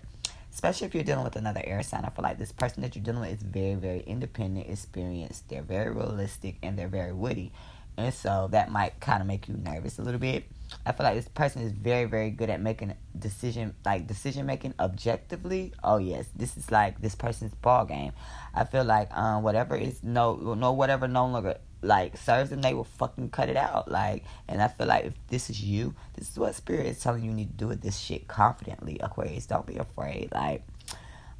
Especially 0.53 0.87
if 0.87 0.95
you're 0.95 1.03
dealing 1.03 1.23
with 1.23 1.35
another 1.35 1.61
air 1.63 1.83
sign. 1.83 2.03
I 2.05 2.09
feel 2.09 2.23
like 2.23 2.39
this 2.39 2.51
person 2.51 2.81
that 2.81 2.95
you're 2.95 3.03
dealing 3.03 3.21
with 3.21 3.31
is 3.33 3.43
very, 3.43 3.75
very 3.75 4.01
independent, 4.01 4.69
experienced. 4.69 5.49
They're 5.49 5.61
very 5.61 5.91
realistic 5.91 6.57
and 6.63 6.77
they're 6.77 6.87
very 6.87 7.13
witty 7.13 7.51
And 7.97 8.13
so 8.13 8.47
that 8.51 8.71
might 8.71 8.99
kind 8.99 9.21
of 9.21 9.27
make 9.27 9.47
you 9.47 9.55
nervous 9.55 9.99
a 9.99 10.03
little 10.03 10.19
bit. 10.19 10.45
I 10.85 10.91
feel 10.91 11.05
like 11.05 11.15
this 11.15 11.27
person 11.27 11.61
is 11.61 11.71
very, 11.71 12.05
very 12.05 12.29
good 12.29 12.49
at 12.49 12.61
making 12.61 12.93
decision, 13.17 13.73
like 13.85 14.07
decision 14.07 14.45
making 14.45 14.73
objectively. 14.79 15.73
Oh 15.83 15.97
yes, 15.97 16.27
this 16.35 16.57
is 16.57 16.71
like 16.71 17.01
this 17.01 17.15
person's 17.15 17.53
ball 17.55 17.85
game. 17.85 18.11
I 18.53 18.65
feel 18.65 18.83
like 18.83 19.15
um 19.17 19.43
whatever 19.43 19.75
is 19.75 20.03
no 20.03 20.35
no 20.55 20.73
whatever 20.73 21.07
no 21.07 21.27
longer 21.27 21.57
like 21.81 22.17
serves 22.17 22.49
them, 22.49 22.61
they 22.61 22.73
will 22.73 22.83
fucking 22.83 23.29
cut 23.29 23.49
it 23.49 23.57
out. 23.57 23.89
Like, 23.89 24.23
and 24.47 24.61
I 24.61 24.67
feel 24.67 24.87
like 24.87 25.05
if 25.05 25.13
this 25.27 25.49
is 25.49 25.61
you, 25.61 25.93
this 26.15 26.29
is 26.29 26.37
what 26.37 26.55
spirit 26.55 26.87
is 26.87 26.99
telling 26.99 27.23
you, 27.23 27.29
you 27.29 27.35
need 27.35 27.51
to 27.51 27.57
do 27.57 27.67
with 27.67 27.81
this 27.81 27.97
shit 27.97 28.27
confidently. 28.27 28.97
Aquarius, 28.99 29.45
don't 29.45 29.65
be 29.65 29.77
afraid. 29.77 30.29
Like, 30.33 30.63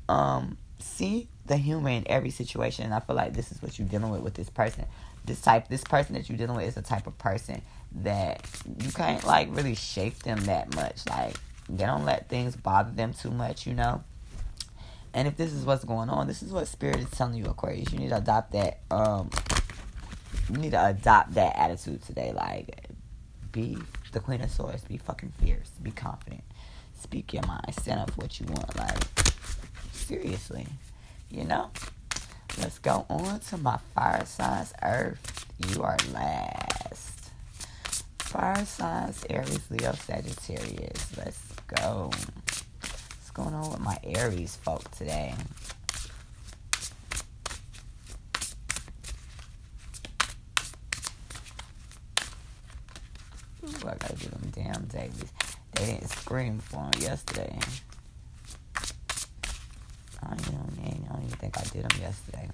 um, 0.07 0.57
see 0.79 1.27
the 1.45 1.57
humor 1.57 1.89
in 1.89 2.03
every 2.07 2.29
situation. 2.29 2.85
And 2.85 2.93
I 2.93 2.99
feel 2.99 3.15
like 3.15 3.33
this 3.33 3.51
is 3.51 3.61
what 3.61 3.79
you're 3.79 3.87
dealing 3.87 4.11
with 4.11 4.21
with 4.21 4.35
this 4.35 4.49
person. 4.49 4.85
This 5.25 5.41
type, 5.41 5.67
this 5.67 5.83
person 5.83 6.15
that 6.15 6.29
you're 6.29 6.37
dealing 6.37 6.55
with 6.55 6.67
is 6.67 6.75
the 6.75 6.81
type 6.81 7.07
of 7.07 7.17
person 7.17 7.61
that 8.03 8.45
you 8.81 8.91
can't 8.91 9.23
like 9.25 9.49
really 9.51 9.75
shape 9.75 10.19
them 10.19 10.39
that 10.45 10.73
much. 10.75 11.05
Like, 11.09 11.35
they 11.69 11.85
don't 11.85 12.05
let 12.05 12.29
things 12.29 12.55
bother 12.55 12.91
them 12.91 13.13
too 13.13 13.31
much, 13.31 13.65
you 13.65 13.73
know. 13.73 14.03
And 15.13 15.27
if 15.27 15.35
this 15.35 15.51
is 15.51 15.65
what's 15.65 15.83
going 15.83 16.09
on, 16.09 16.27
this 16.27 16.43
is 16.43 16.51
what 16.51 16.67
spirit 16.67 16.97
is 16.97 17.09
telling 17.09 17.33
you, 17.33 17.45
Aquarius. 17.45 17.91
You 17.91 17.99
need 17.99 18.09
to 18.09 18.17
adopt 18.17 18.51
that 18.51 18.81
um 18.91 19.29
you 20.49 20.57
need 20.57 20.71
to 20.71 20.87
adopt 20.87 21.33
that 21.33 21.55
attitude 21.55 22.03
today. 22.03 22.31
Like, 22.33 22.87
be 23.51 23.77
the 24.11 24.19
queen 24.19 24.41
of 24.41 24.51
swords. 24.51 24.83
Be 24.83 24.97
fucking 24.97 25.33
fierce. 25.41 25.69
Be 25.81 25.91
confident. 25.91 26.43
Speak 26.99 27.33
your 27.33 27.45
mind. 27.45 27.73
Stand 27.79 27.99
up 27.99 28.11
for 28.11 28.21
what 28.21 28.39
you 28.39 28.45
want. 28.47 28.75
Like, 28.75 28.97
seriously, 29.91 30.67
you 31.29 31.43
know. 31.43 31.71
Let's 32.59 32.79
go 32.79 33.05
on 33.09 33.39
to 33.39 33.57
my 33.57 33.77
fire 33.93 34.25
signs. 34.25 34.73
Earth, 34.81 35.45
you 35.69 35.83
are 35.83 35.97
last. 36.11 37.31
Fire 38.19 38.65
signs, 38.65 39.23
Aries, 39.29 39.69
Leo, 39.69 39.93
Sagittarius. 39.93 41.17
Let's 41.17 41.39
go. 41.67 42.09
What's 42.11 43.31
going 43.33 43.53
on 43.53 43.71
with 43.71 43.79
my 43.79 43.97
Aries 44.03 44.55
folk 44.55 44.89
today? 44.91 45.35
I 53.89 53.95
gotta 53.95 54.15
do 54.15 54.29
them 54.29 54.51
damn 54.53 54.85
Davies. 54.85 55.31
They 55.73 55.85
didn't 55.85 56.09
scream 56.09 56.59
for 56.59 56.79
him 56.79 56.91
yesterday. 56.99 57.57
I 60.23 60.29
don't, 60.29 60.39
even, 60.39 61.05
I 61.09 61.13
don't 61.13 61.23
even 61.25 61.37
think 61.37 61.57
I 61.57 61.63
did 61.63 61.83
them 61.83 62.01
yesterday. 62.01 62.49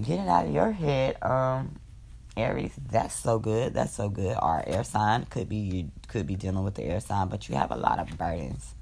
Get 0.00 0.20
it 0.20 0.28
out 0.28 0.46
of 0.46 0.52
your 0.52 0.70
head, 0.70 1.20
um, 1.22 1.76
Aries. 2.36 2.72
That's 2.90 3.14
so 3.18 3.38
good. 3.40 3.74
That's 3.74 3.92
so 3.92 4.08
good. 4.08 4.36
Our 4.38 4.62
air 4.66 4.84
sign 4.84 5.24
could 5.24 5.48
be 5.48 5.56
you 5.56 5.90
could 6.06 6.26
be 6.26 6.36
dealing 6.36 6.62
with 6.62 6.74
the 6.74 6.84
air 6.84 7.00
sign, 7.00 7.28
but 7.28 7.48
you 7.48 7.56
have 7.56 7.72
a 7.72 7.76
lot 7.76 7.98
of 7.98 8.16
burdens. 8.16 8.74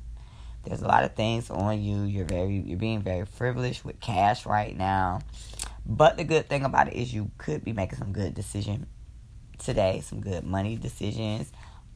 There's 0.67 0.83
a 0.83 0.89
lot 0.89 1.05
of 1.05 1.15
things 1.15 1.49
on 1.49 1.81
you. 1.81 2.03
You're 2.03 2.25
very 2.25 2.57
you're 2.57 2.79
being 2.79 3.01
very 3.01 3.25
frivolous 3.25 3.85
with 3.85 4.01
cash 4.01 4.45
right 4.47 4.77
now. 4.77 5.21
But 5.87 6.17
the 6.17 6.25
good 6.25 6.49
thing 6.49 6.65
about 6.65 6.89
it 6.89 6.95
is 6.95 7.15
you 7.15 7.31
could 7.39 7.65
be 7.65 7.73
making 7.73 7.99
some 7.99 8.13
good 8.13 8.35
decision 8.35 8.87
today, 9.59 10.01
some 10.01 10.21
good 10.21 10.45
money 10.45 10.77
decisions. 10.77 11.53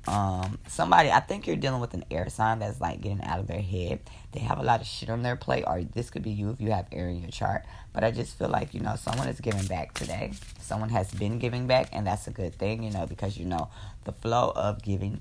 Um, 0.07 0.59
somebody 0.67 1.11
I 1.11 1.21
think 1.21 1.47
you're 1.47 1.57
dealing 1.57 1.81
with 1.81 1.93
an 1.93 2.05
air 2.11 2.29
sign 2.31 2.61
that's 2.61 2.81
like 2.81 3.03
getting 3.03 3.23
out 3.23 3.41
of 3.41 3.49
their 3.49 3.61
head. 3.61 4.01
They 4.33 4.41
have 4.41 4.59
a 4.59 4.63
lot 4.63 4.81
of 4.81 4.87
shit 4.87 5.11
on 5.11 5.23
their 5.23 5.37
plate, 5.37 5.65
or 5.67 5.83
this 5.83 6.09
could 6.09 6.23
be 6.23 6.31
you 6.31 6.51
if 6.51 6.61
you 6.61 6.71
have 6.71 6.87
air 6.93 7.09
in 7.09 7.21
your 7.21 7.31
chart. 7.31 7.65
But 7.93 8.05
I 8.05 8.11
just 8.11 8.39
feel 8.39 8.49
like, 8.49 8.73
you 8.73 8.81
know, 8.81 8.97
someone 8.97 9.29
is 9.29 9.41
giving 9.41 9.67
back 9.67 9.93
today. 9.93 10.33
Someone 10.61 10.89
has 10.91 11.13
been 11.13 11.39
giving 11.39 11.67
back, 11.67 11.89
and 11.93 12.07
that's 12.07 12.29
a 12.29 12.31
good 12.31 12.55
thing, 12.55 12.83
you 12.83 12.91
know, 12.91 13.07
because 13.07 13.37
you 13.37 13.45
know 13.45 13.69
the 14.05 14.13
flow 14.13 14.53
of 14.55 14.83
giving 14.83 15.21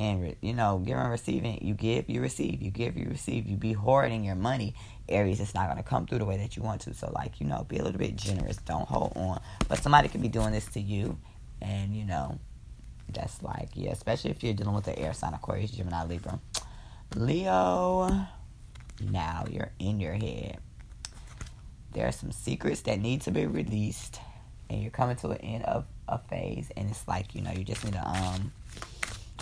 and 0.00 0.34
you 0.40 0.54
know 0.54 0.78
giving 0.78 1.04
receiving 1.04 1.58
you 1.60 1.74
give 1.74 2.08
you 2.08 2.22
receive 2.22 2.62
you 2.62 2.70
give 2.70 2.96
you 2.96 3.06
receive 3.10 3.46
you 3.46 3.56
be 3.56 3.74
hoarding 3.74 4.24
your 4.24 4.34
money 4.34 4.74
aries 5.10 5.40
it's 5.40 5.54
not 5.54 5.66
going 5.66 5.76
to 5.76 5.82
come 5.82 6.06
through 6.06 6.18
the 6.18 6.24
way 6.24 6.38
that 6.38 6.56
you 6.56 6.62
want 6.62 6.80
to. 6.80 6.94
So 6.94 7.12
like 7.14 7.38
you 7.38 7.46
know 7.46 7.64
be 7.68 7.76
a 7.76 7.84
little 7.84 7.98
bit 7.98 8.16
generous 8.16 8.56
don't 8.56 8.88
hold 8.88 9.12
on. 9.14 9.40
But 9.68 9.82
somebody 9.82 10.08
could 10.08 10.22
be 10.22 10.28
doing 10.28 10.52
this 10.52 10.66
to 10.68 10.80
you 10.80 11.18
and 11.60 11.94
you 11.94 12.04
know 12.04 12.38
that's 13.12 13.42
like 13.42 13.70
yeah 13.74 13.90
especially 13.90 14.30
if 14.30 14.42
you're 14.42 14.54
dealing 14.54 14.74
with 14.74 14.84
the 14.84 14.98
air 14.98 15.12
sign 15.12 15.34
aquarius 15.34 15.70
gemini 15.70 16.04
libra. 16.04 16.40
Leo 17.14 18.26
now 19.10 19.44
you're 19.50 19.72
in 19.78 20.00
your 20.00 20.14
head. 20.14 20.58
There 21.92 22.06
are 22.06 22.12
some 22.12 22.32
secrets 22.32 22.82
that 22.82 23.00
need 23.00 23.20
to 23.22 23.30
be 23.30 23.46
released 23.46 24.20
and 24.70 24.80
you're 24.80 24.92
coming 24.92 25.16
to 25.16 25.28
an 25.30 25.38
end 25.38 25.64
of 25.64 25.84
a 26.08 26.18
phase 26.18 26.70
and 26.76 26.88
it's 26.88 27.06
like 27.06 27.34
you 27.34 27.42
know 27.42 27.50
you 27.50 27.64
just 27.64 27.84
need 27.84 27.92
to 27.92 28.08
um 28.08 28.52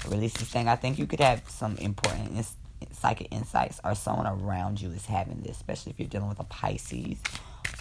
release 0.08 0.34
this 0.34 0.48
thing. 0.48 0.68
I 0.68 0.76
think 0.76 0.98
you 0.98 1.06
could 1.06 1.20
have 1.20 1.48
some 1.48 1.76
important 1.76 2.36
ins- 2.36 2.56
psychic 2.92 3.28
insights, 3.30 3.80
or 3.84 3.94
someone 3.94 4.26
around 4.26 4.80
you 4.80 4.90
is 4.90 5.06
having 5.06 5.42
this, 5.42 5.56
especially 5.56 5.90
if 5.90 6.00
you're 6.00 6.08
dealing 6.08 6.28
with 6.28 6.40
a 6.40 6.44
Pisces. 6.44 7.18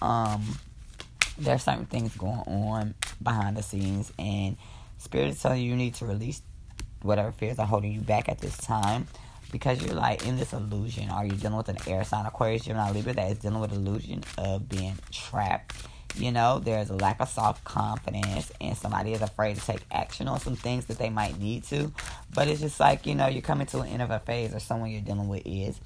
Um, 0.02 0.60
there 1.38 1.56
are 1.56 1.60
certain 1.60 1.86
things 1.86 2.16
going 2.16 2.40
on 2.40 2.96
behind 3.22 3.58
the 3.58 3.64
scenes, 3.64 4.12
and 4.18 4.58
Spirit 4.98 5.30
is 5.30 5.42
telling 5.42 5.62
you 5.62 5.70
you 5.70 5.76
need 5.76 5.96
to 5.96 6.06
release 6.06 6.42
whatever 7.02 7.32
fears 7.32 7.60
are 7.60 7.68
holding 7.68 7.92
you 7.92 8.02
back 8.02 8.28
at 8.28 8.40
this 8.40 8.58
time 8.58 9.08
because 9.52 9.82
you're 9.84 9.96
like 9.96 10.26
in 10.26 10.38
this 10.38 10.54
illusion. 10.54 11.10
Are 11.10 11.26
you 11.26 11.34
dealing 11.34 11.58
with 11.58 11.70
an 11.70 11.78
air 11.88 12.04
sign, 12.04 12.26
Aquarius, 12.26 12.66
Gemini, 12.66 12.92
Libra 12.92 13.14
that 13.14 13.32
is 13.32 13.38
dealing 13.38 13.60
with 13.60 13.72
illusion 13.72 14.24
of 14.38 14.68
being 14.68 14.98
trapped 15.12 15.76
you 16.20 16.32
know, 16.32 16.60
there's 16.60 16.90
a 16.90 16.96
lack 16.96 17.20
of 17.20 17.30
self 17.30 17.64
confidence, 17.64 18.52
and 18.60 18.78
somebody 18.78 19.14
is 19.14 19.22
afraid 19.22 19.56
to 19.58 19.66
take 19.66 19.82
action 19.92 20.28
on 20.28 20.40
some 20.40 20.56
things 20.56 20.86
that 20.86 20.98
they 20.98 21.10
might 21.10 21.40
need 21.40 21.64
to. 21.66 21.92
But 22.34 22.48
it's 22.48 22.62
just 22.62 22.80
like, 22.80 23.06
you 23.06 23.16
know, 23.16 23.28
you're 23.28 23.42
coming 23.42 23.68
to 23.68 23.82
an 23.82 23.88
end 23.90 24.02
of 24.02 24.12
a 24.12 24.20
phase, 24.20 24.54
or 24.54 24.60
someone 24.60 24.92
you're 24.92 25.02
dealing 25.02 25.28
with 25.28 25.44
is, 25.46 25.80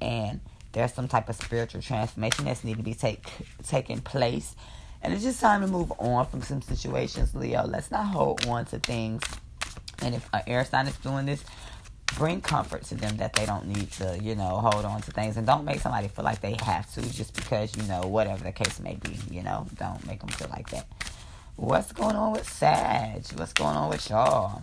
and 0.00 0.40
there's 0.72 0.92
some 0.92 1.08
type 1.08 1.28
of 1.28 1.36
spiritual 1.36 1.82
transformation 1.82 2.44
that's 2.44 2.64
need 2.64 2.76
to 2.76 2.82
be 2.82 2.94
take 2.94 3.26
taking 3.66 4.00
place. 4.00 4.54
And 5.02 5.12
it's 5.14 5.22
just 5.22 5.40
time 5.40 5.60
to 5.60 5.68
move 5.68 5.92
on 5.98 6.26
from 6.26 6.42
some 6.42 6.60
situations, 6.60 7.34
Leo. 7.34 7.64
Let's 7.66 7.90
not 7.90 8.06
hold 8.06 8.46
on 8.46 8.64
to 8.66 8.78
things. 8.78 9.22
And 10.00 10.14
if 10.14 10.28
an 10.32 10.42
air 10.46 10.64
sign 10.64 10.86
is 10.86 10.96
doing 10.98 11.26
this, 11.26 11.44
bring 12.18 12.40
comfort 12.40 12.82
to 12.82 12.96
them 12.96 13.16
that 13.18 13.32
they 13.32 13.46
don't 13.46 13.66
need 13.66 13.90
to, 13.92 14.18
you 14.20 14.34
know, 14.34 14.58
hold 14.58 14.84
on 14.84 15.00
to 15.02 15.12
things. 15.12 15.36
And 15.36 15.46
don't 15.46 15.64
make 15.64 15.78
somebody 15.78 16.08
feel 16.08 16.24
like 16.24 16.40
they 16.40 16.56
have 16.62 16.92
to 16.94 17.00
just 17.12 17.32
because, 17.34 17.76
you 17.76 17.84
know, 17.84 18.02
whatever 18.08 18.42
the 18.42 18.50
case 18.50 18.80
may 18.80 18.96
be, 18.96 19.16
you 19.30 19.42
know, 19.42 19.66
don't 19.78 20.04
make 20.04 20.18
them 20.18 20.28
feel 20.30 20.48
like 20.48 20.68
that. 20.70 20.86
What's 21.54 21.92
going 21.92 22.16
on 22.16 22.32
with 22.32 22.48
Sag? 22.48 23.24
What's 23.36 23.52
going 23.52 23.76
on 23.76 23.88
with 23.88 24.10
y'all? 24.10 24.62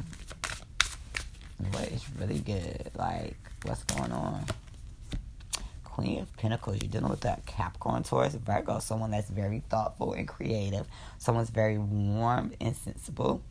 What 1.72 1.88
is 1.88 2.04
really 2.20 2.40
good? 2.40 2.92
Like, 2.96 3.38
what's 3.64 3.84
going 3.86 4.12
on? 4.12 4.46
Queen 5.86 6.20
of 6.20 6.36
Pentacles, 6.36 6.82
you're 6.82 6.92
dealing 6.92 7.10
with 7.10 7.22
that 7.22 7.46
Capricorn, 7.46 8.04
Taurus, 8.04 8.36
Virgo, 8.36 8.80
someone 8.80 9.12
that's 9.12 9.30
very 9.30 9.64
thoughtful 9.70 10.12
and 10.12 10.28
creative. 10.28 10.88
Someone's 11.20 11.50
very 11.50 11.78
warm 11.78 12.52
and 12.60 12.76
sensible. 12.76 13.42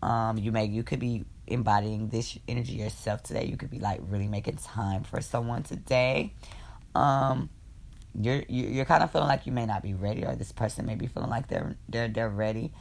Um, 0.00 0.38
you 0.38 0.52
may 0.52 0.66
you 0.66 0.84
could 0.84 1.00
be 1.00 1.24
embodying 1.50 2.08
this 2.08 2.38
energy 2.46 2.74
yourself 2.74 3.22
today. 3.22 3.46
You 3.46 3.56
could 3.56 3.70
be 3.70 3.78
like 3.78 4.00
really 4.02 4.28
making 4.28 4.56
time 4.56 5.02
for 5.02 5.20
someone 5.20 5.62
today. 5.62 6.34
Um, 6.94 7.50
you're 8.20 8.42
you're 8.48 8.84
kind 8.84 9.02
of 9.02 9.12
feeling 9.12 9.28
like 9.28 9.46
you 9.46 9.52
may 9.52 9.66
not 9.66 9.82
be 9.82 9.94
ready, 9.94 10.24
or 10.24 10.34
this 10.34 10.52
person 10.52 10.86
may 10.86 10.94
be 10.94 11.06
feeling 11.06 11.30
like 11.30 11.48
they're 11.48 11.76
they're 11.88 12.08
they're 12.08 12.28
ready, 12.28 12.72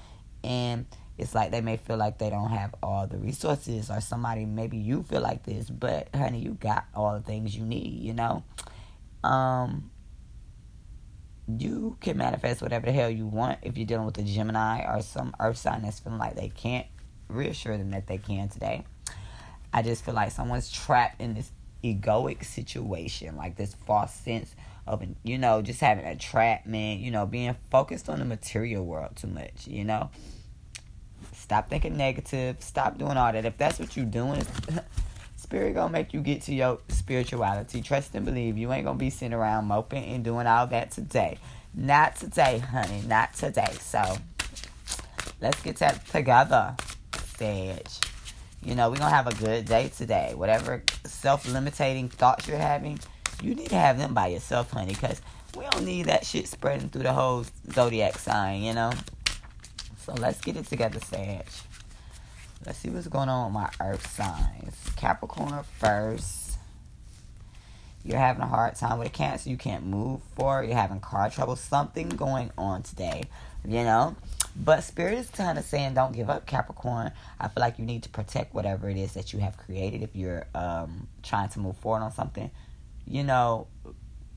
and 0.44 0.86
it's 1.18 1.34
like 1.34 1.52
they 1.52 1.62
may 1.62 1.78
feel 1.78 1.98
like 1.98 2.18
they 2.18 2.30
don't 2.30 2.50
have 2.50 2.76
all 2.82 3.08
the 3.08 3.18
resources, 3.18 3.90
or 3.90 4.02
somebody 4.02 4.46
maybe 4.46 4.78
you 4.78 5.04
feel 5.04 5.22
like 5.22 5.44
this, 5.44 5.70
but 5.70 6.10
honey, 6.16 6.40
you 6.40 6.52
got 6.52 6.86
all 6.94 7.14
the 7.14 7.22
things 7.22 7.56
you 7.56 7.66
need. 7.66 8.02
You 8.02 8.14
know, 8.14 8.44
um, 9.24 9.92
you 11.48 11.98
can 12.02 12.18
manifest 12.18 12.62
whatever 12.62 12.86
the 12.86 12.92
hell 12.92 13.10
you 13.10 13.26
want 13.26 13.60
if 13.62 13.78
you're 13.78 13.88
dealing 13.88 14.06
with 14.06 14.18
a 14.18 14.24
Gemini 14.24 14.84
or 14.84 15.02
some 15.02 15.36
Earth 15.40 15.58
sign 15.58 15.84
that's 15.84 16.00
feeling 16.00 16.20
like 16.20 16.36
they 16.36 16.50
can't 16.50 16.88
reassure 17.30 17.78
them 17.78 17.92
that 17.92 18.08
they 18.08 18.18
can 18.18 18.50
today. 18.50 18.84
I 19.74 19.82
just 19.82 20.04
feel 20.04 20.14
like 20.14 20.32
someone's 20.32 20.72
trapped 20.72 21.22
in 21.22 21.34
this 21.34 21.52
egoic 21.84 22.44
situation, 22.44 23.36
like 23.36 23.56
this 23.56 23.76
false 23.86 24.14
sense 24.14 24.56
of, 24.86 25.04
you 25.24 25.38
know, 25.38 25.62
just 25.62 25.82
having 25.82 26.06
a 26.06 26.16
trap, 26.16 26.66
man, 26.66 27.00
you 27.00 27.12
know, 27.12 27.26
being 27.26 27.56
focused 27.70 28.10
on 28.10 28.20
the 28.20 28.26
material 28.26 28.86
world 28.86 29.16
too 29.16 29.28
much, 29.28 29.68
you 29.68 29.84
know. 29.84 30.10
Stop 31.34 31.70
thinking 31.70 31.98
negative. 31.98 32.58
Stop 32.60 32.98
doing 32.98 33.18
all 33.18 33.32
that. 33.32 33.46
If 33.46 33.58
that's 33.58 33.80
what 33.80 33.96
you're 33.96 34.06
doing, 34.06 34.46
spirit 35.36 35.76
gonna 35.76 35.92
make 35.92 36.14
you 36.14 36.22
get 36.22 36.42
to 36.44 36.54
your 36.54 36.80
spirituality. 36.90 37.82
Trust 37.82 38.16
and 38.16 38.26
believe. 38.26 38.58
You 38.58 38.72
ain't 38.74 38.86
gonna 38.86 38.98
be 38.98 39.10
sitting 39.10 39.34
around 39.34 39.66
moping 39.66 40.04
and 40.06 40.24
doing 40.24 40.48
all 40.48 40.68
that 40.68 40.92
today. 40.92 41.38
Not 41.74 42.16
today, 42.16 42.58
honey. 42.60 43.02
Not 43.08 43.34
today. 43.34 43.74
So 43.80 44.18
let's 45.40 45.62
get 45.62 45.78
that 45.78 46.06
together 46.08 46.76
stage. 47.38 48.00
You 48.64 48.74
know, 48.74 48.90
we're 48.90 48.98
going 48.98 49.12
to 49.12 49.16
have 49.16 49.28
a 49.28 49.36
good 49.36 49.66
day 49.66 49.92
today. 49.96 50.34
Whatever 50.36 50.82
self 51.06 51.48
limiting 51.48 52.10
thoughts 52.10 52.48
you're 52.48 52.58
having, 52.58 53.00
you 53.44 53.54
need 53.54 53.70
to 53.70 53.76
have 53.76 54.00
them 54.00 54.16
by 54.16 54.28
yourself, 54.28 54.72
honey, 54.72 54.94
because 54.94 55.22
we 55.56 55.64
don't 55.70 55.86
need 55.86 56.08
that 56.08 56.26
shit 56.26 56.48
spreading 56.48 56.90
through 56.90 57.04
the 57.04 57.14
whole 57.14 57.46
zodiac 57.72 58.18
sign, 58.18 58.64
you 58.64 58.74
know. 58.74 58.92
So 60.00 60.14
let's 60.14 60.42
get 60.42 60.58
it 60.58 60.66
together, 60.66 61.00
Sag. 61.00 61.46
Let's 62.66 62.80
see 62.80 62.90
what's 62.90 63.08
going 63.08 63.30
on 63.30 63.46
with 63.46 63.54
my 63.54 63.70
earth 63.80 64.08
signs. 64.12 64.76
Capricorn 64.96 65.64
first. 65.80 66.47
You're 68.08 68.20
having 68.20 68.42
a 68.42 68.48
hard 68.48 68.76
time 68.76 69.00
with 69.00 69.10
a 69.10 69.12
cancer. 69.12 69.50
You 69.50 69.58
can't 69.58 69.86
move 69.86 70.22
forward. 70.38 70.64
You're 70.64 70.78
having 70.78 71.02
car 71.02 71.30
trouble. 71.30 71.58
Something 71.58 72.08
going 72.08 72.52
on 72.58 72.84
today, 72.84 73.26
you 73.66 73.84
know? 73.84 74.16
But 74.56 74.86
Spirit 74.86 75.18
is 75.18 75.30
kind 75.30 75.58
of 75.58 75.66
saying, 75.66 75.96
don't 75.96 76.14
give 76.14 76.30
up, 76.30 76.46
Capricorn. 76.46 77.12
I 77.38 77.50
feel 77.50 77.60
like 77.60 77.78
you 77.78 77.86
need 77.86 78.04
to 78.04 78.10
protect 78.10 78.54
whatever 78.54 78.90
it 78.90 78.96
is 78.96 79.14
that 79.16 79.34
you 79.34 79.40
have 79.40 79.58
created 79.58 80.04
if 80.04 80.16
you're 80.16 80.48
um, 80.56 81.10
trying 81.22 81.50
to 81.50 81.60
move 81.60 81.76
forward 81.78 82.02
on 82.02 82.14
something. 82.14 82.50
You 83.06 83.26
know, 83.26 83.68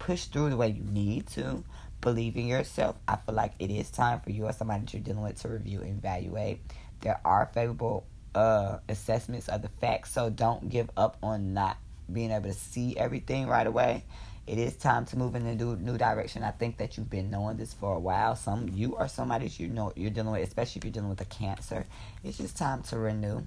push 0.00 0.24
through 0.24 0.50
the 0.50 0.56
way 0.56 0.70
you 0.70 0.82
need 0.82 1.28
to 1.28 1.62
believe 2.00 2.36
in 2.36 2.48
yourself, 2.48 2.96
I 3.06 3.16
feel 3.16 3.36
like 3.36 3.52
it 3.60 3.70
is 3.70 3.88
time 3.90 4.20
for 4.20 4.32
you 4.32 4.46
or 4.46 4.52
somebody 4.52 4.80
that 4.80 4.92
you're 4.92 5.02
dealing 5.02 5.22
with 5.22 5.40
to 5.42 5.48
review 5.48 5.82
and 5.82 5.98
evaluate. 5.98 6.60
There 7.02 7.20
are 7.24 7.46
favorable 7.46 8.04
uh, 8.34 8.78
assessments 8.88 9.48
of 9.48 9.62
the 9.62 9.68
facts, 9.80 10.12
so 10.12 10.28
don't 10.28 10.68
give 10.68 10.90
up 10.96 11.18
on 11.22 11.54
not 11.54 11.76
being 12.12 12.30
able 12.30 12.48
to 12.48 12.54
see 12.54 12.96
everything 12.96 13.46
right 13.46 13.66
away. 13.66 14.04
It 14.46 14.58
is 14.58 14.74
time 14.74 15.04
to 15.06 15.18
move 15.18 15.34
in 15.34 15.46
a 15.46 15.54
new, 15.54 15.76
new 15.76 15.96
direction. 15.96 16.42
I 16.42 16.50
think 16.50 16.78
that 16.78 16.96
you've 16.96 17.10
been 17.10 17.30
knowing 17.30 17.56
this 17.56 17.72
for 17.72 17.94
a 17.94 18.00
while. 18.00 18.34
Some 18.34 18.68
you 18.74 18.96
are 18.96 19.08
somebody 19.08 19.46
that 19.48 19.60
you 19.60 19.68
know 19.68 19.92
you're 19.94 20.10
dealing 20.10 20.32
with, 20.32 20.46
especially 20.46 20.80
if 20.80 20.84
you're 20.84 20.92
dealing 20.92 21.10
with 21.10 21.20
a 21.20 21.26
cancer. 21.26 21.86
It's 22.24 22.38
just 22.38 22.56
time 22.56 22.82
to 22.84 22.98
renew. 22.98 23.42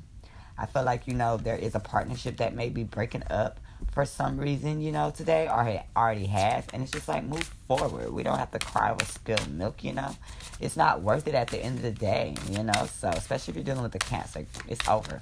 I 0.57 0.65
feel 0.65 0.83
like 0.83 1.07
you 1.07 1.13
know 1.13 1.37
there 1.37 1.57
is 1.57 1.75
a 1.75 1.79
partnership 1.79 2.37
that 2.37 2.55
may 2.55 2.69
be 2.69 2.83
breaking 2.83 3.23
up 3.29 3.59
for 3.91 4.05
some 4.05 4.37
reason, 4.37 4.81
you 4.81 4.91
know, 4.91 5.11
today 5.11 5.47
or 5.47 5.67
it 5.67 5.83
already 5.95 6.25
has. 6.27 6.65
And 6.73 6.83
it's 6.83 6.91
just 6.91 7.07
like 7.07 7.23
move 7.23 7.43
forward. 7.67 8.11
We 8.11 8.23
don't 8.23 8.37
have 8.37 8.51
to 8.51 8.59
cry 8.59 8.91
over 8.91 9.05
spilled 9.05 9.51
milk, 9.51 9.83
you 9.83 9.93
know. 9.93 10.15
It's 10.59 10.77
not 10.77 11.01
worth 11.01 11.27
it 11.27 11.35
at 11.35 11.49
the 11.49 11.57
end 11.57 11.77
of 11.77 11.83
the 11.83 11.91
day, 11.91 12.35
you 12.49 12.63
know. 12.63 12.87
So 12.91 13.09
especially 13.09 13.51
if 13.51 13.55
you're 13.55 13.65
dealing 13.65 13.83
with 13.83 13.91
the 13.91 13.99
cancer, 13.99 14.45
it's 14.67 14.87
over. 14.87 15.21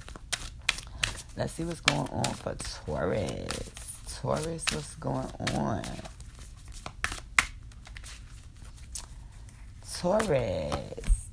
Let's 1.34 1.54
see 1.54 1.64
what's 1.64 1.80
going 1.80 2.08
on 2.08 2.24
for 2.34 2.54
Taurus. 2.56 3.70
Taurus, 4.06 4.64
what's 4.70 4.94
going 4.96 5.26
on? 5.54 5.82
Taurus, 9.98 10.74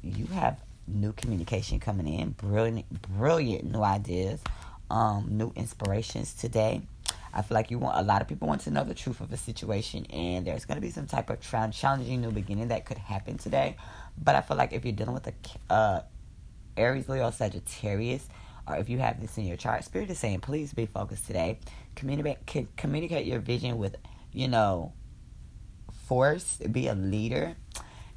you 0.02 0.26
have 0.28 0.58
new 0.88 1.12
communication 1.12 1.82
coming 1.82 2.08
in, 2.08 2.30
brilliant, 2.30 2.86
brilliant 3.02 3.70
new 3.70 3.82
ideas, 3.82 4.40
um, 4.90 5.28
new 5.32 5.52
inspirations 5.58 6.34
today. 6.34 6.82
I 7.34 7.42
feel 7.42 7.56
like 7.56 7.70
you 7.70 7.78
want 7.78 8.00
a 8.00 8.02
lot 8.02 8.22
of 8.22 8.30
people 8.30 8.48
want 8.48 8.62
to 8.62 8.72
know 8.72 8.86
the 8.86 8.94
truth 8.94 9.20
of 9.20 9.30
the 9.30 9.38
situation, 9.38 10.06
and 10.06 10.48
there's 10.48 10.64
going 10.64 10.78
to 10.78 10.82
be 10.82 10.92
some 10.92 11.08
type 11.08 11.30
of 11.30 11.42
tra- 11.42 11.72
challenging 11.74 12.22
new 12.22 12.32
beginning 12.32 12.70
that 12.70 12.86
could 12.86 12.98
happen 12.98 13.38
today. 13.38 13.76
But 14.18 14.36
I 14.36 14.42
feel 14.42 14.56
like 14.56 14.72
if 14.72 14.86
you're 14.86 14.94
dealing 14.94 15.14
with 15.14 15.28
a 15.28 15.34
uh, 15.74 16.02
Aries, 16.78 17.10
Leo, 17.10 17.32
Sagittarius, 17.32 18.30
or 18.70 18.78
if 18.78 18.90
you 18.90 19.00
have 19.00 19.20
this 19.20 19.38
in 19.38 19.46
your 19.46 19.58
chart, 19.58 19.84
Spirit 19.84 20.10
is 20.10 20.20
saying, 20.20 20.42
please 20.42 20.74
be 20.74 20.86
focused 20.86 21.28
today. 21.28 21.60
Communicate, 21.96 22.76
communicate 22.78 23.26
your 23.26 23.40
vision 23.40 23.78
with, 23.78 23.96
you 24.32 24.48
know, 24.48 24.94
force. 26.08 26.58
Be 26.58 26.88
a 26.88 26.96
leader. 26.96 27.56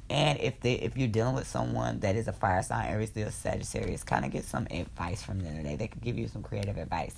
And 0.09 0.39
if 0.39 0.59
they 0.59 0.73
if 0.73 0.97
you're 0.97 1.07
dealing 1.07 1.33
with 1.33 1.47
someone 1.47 1.99
that 2.01 2.15
is 2.15 2.27
a 2.27 2.33
fire 2.33 2.61
sign, 2.61 2.87
Aries, 2.87 3.15
Leo, 3.15 3.29
Sagittarius, 3.29 4.03
kind 4.03 4.25
of 4.25 4.31
get 4.31 4.43
some 4.43 4.67
advice 4.69 5.23
from 5.23 5.39
them 5.39 5.55
today. 5.57 5.75
They 5.75 5.87
could 5.87 6.01
give 6.01 6.17
you 6.17 6.27
some 6.27 6.43
creative 6.43 6.77
advice. 6.77 7.15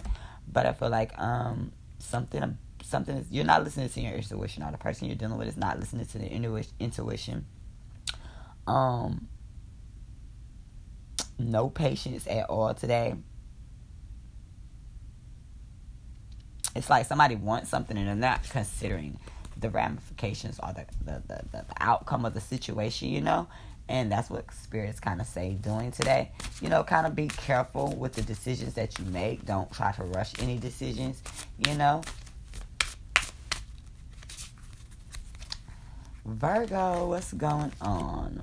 But 0.51 0.65
I 0.65 0.73
feel 0.73 0.89
like 0.89 1.17
um 1.19 1.71
something 1.99 2.57
something 2.83 3.17
is 3.17 3.31
you're 3.31 3.43
not 3.45 3.63
listening 3.63 3.89
to 3.89 4.01
your 4.01 4.13
intuition 4.13 4.63
or 4.63 4.71
the 4.71 4.77
person 4.77 5.07
you're 5.07 5.17
dealing 5.17 5.37
with 5.37 5.47
is 5.47 5.57
not 5.57 5.79
listening 5.79 6.05
to 6.05 6.19
the 6.19 6.69
intuition 6.79 7.45
um 8.67 9.27
no 11.37 11.69
patience 11.69 12.27
at 12.27 12.49
all 12.49 12.73
today. 12.73 13.15
It's 16.75 16.89
like 16.89 17.05
somebody 17.05 17.35
wants 17.35 17.69
something 17.69 17.97
and 17.97 18.07
they're 18.07 18.15
not 18.15 18.43
considering 18.49 19.17
the 19.57 19.69
ramifications 19.69 20.59
or 20.61 20.73
the, 20.73 20.85
the, 21.05 21.21
the, 21.27 21.45
the, 21.51 21.65
outcome 21.79 22.25
of 22.25 22.33
the 22.33 22.41
situation 22.41 23.09
you 23.09 23.21
know? 23.21 23.47
And 23.87 24.11
that's 24.11 24.29
what 24.29 24.51
spirits 24.53 24.99
kind 24.99 25.21
of 25.21 25.27
say 25.27 25.53
doing 25.53 25.91
today. 25.91 26.31
You 26.61 26.69
know 26.69 26.83
kind 26.83 27.07
of 27.07 27.15
be 27.15 27.27
careful 27.27 27.95
with 27.95 28.13
the 28.13 28.23
decisions 28.23 28.73
that 28.73 28.99
you 28.99 29.05
make. 29.05 29.45
Don't 29.45 29.71
try 29.71 29.91
to 29.93 30.03
rush 30.03 30.33
any 30.41 30.57
decisions 30.57 31.21
you 31.57 31.75
know? 31.75 32.01
Virgo 36.25 37.07
what's 37.07 37.31
going 37.31 37.71
on 37.79 38.41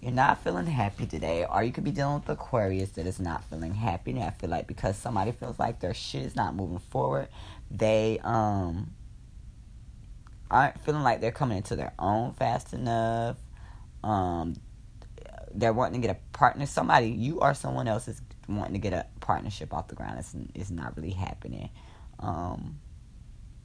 you're 0.00 0.12
not 0.12 0.42
feeling 0.42 0.66
happy 0.66 1.06
today 1.06 1.44
or 1.44 1.62
you 1.62 1.72
could 1.72 1.84
be 1.84 1.90
dealing 1.90 2.14
with 2.14 2.28
aquarius 2.28 2.90
that 2.90 3.06
is 3.06 3.18
not 3.18 3.42
feeling 3.44 3.74
happy 3.74 4.12
and 4.12 4.22
i 4.22 4.30
feel 4.30 4.50
like 4.50 4.66
because 4.66 4.96
somebody 4.96 5.32
feels 5.32 5.58
like 5.58 5.80
their 5.80 5.94
shit 5.94 6.22
is 6.22 6.36
not 6.36 6.54
moving 6.54 6.78
forward 6.78 7.28
they 7.70 8.20
um 8.22 8.90
aren't 10.50 10.78
feeling 10.80 11.02
like 11.02 11.20
they're 11.20 11.30
coming 11.30 11.58
into 11.58 11.76
their 11.76 11.92
own 11.98 12.32
fast 12.32 12.72
enough 12.72 13.36
um, 14.02 14.54
they're 15.54 15.72
wanting 15.72 16.00
to 16.00 16.06
get 16.06 16.16
a 16.16 16.36
partner. 16.36 16.66
Somebody, 16.66 17.08
you 17.08 17.40
or 17.40 17.54
someone 17.54 17.88
else 17.88 18.08
is 18.08 18.20
wanting 18.48 18.74
to 18.74 18.78
get 18.78 18.92
a 18.92 19.06
partnership 19.20 19.72
off 19.74 19.88
the 19.88 19.94
ground. 19.94 20.18
It's, 20.18 20.34
it's 20.54 20.70
not 20.70 20.96
really 20.96 21.10
happening. 21.10 21.70
Um, 22.20 22.78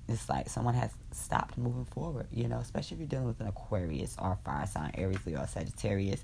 it's 0.08 0.28
like 0.30 0.50
someone 0.50 0.74
has 0.74 0.92
stopped 1.12 1.58
moving 1.58 1.86
forward, 1.86 2.28
you 2.32 2.48
know, 2.48 2.58
especially 2.58 2.96
if 2.96 3.00
you're 3.00 3.08
dealing 3.08 3.28
with 3.28 3.40
an 3.40 3.48
Aquarius 3.48 4.16
or 4.20 4.38
fire 4.44 4.68
sign, 4.68 4.92
Aries, 4.96 5.20
Leo, 5.26 5.42
or 5.42 5.48
Sagittarius. 5.48 6.22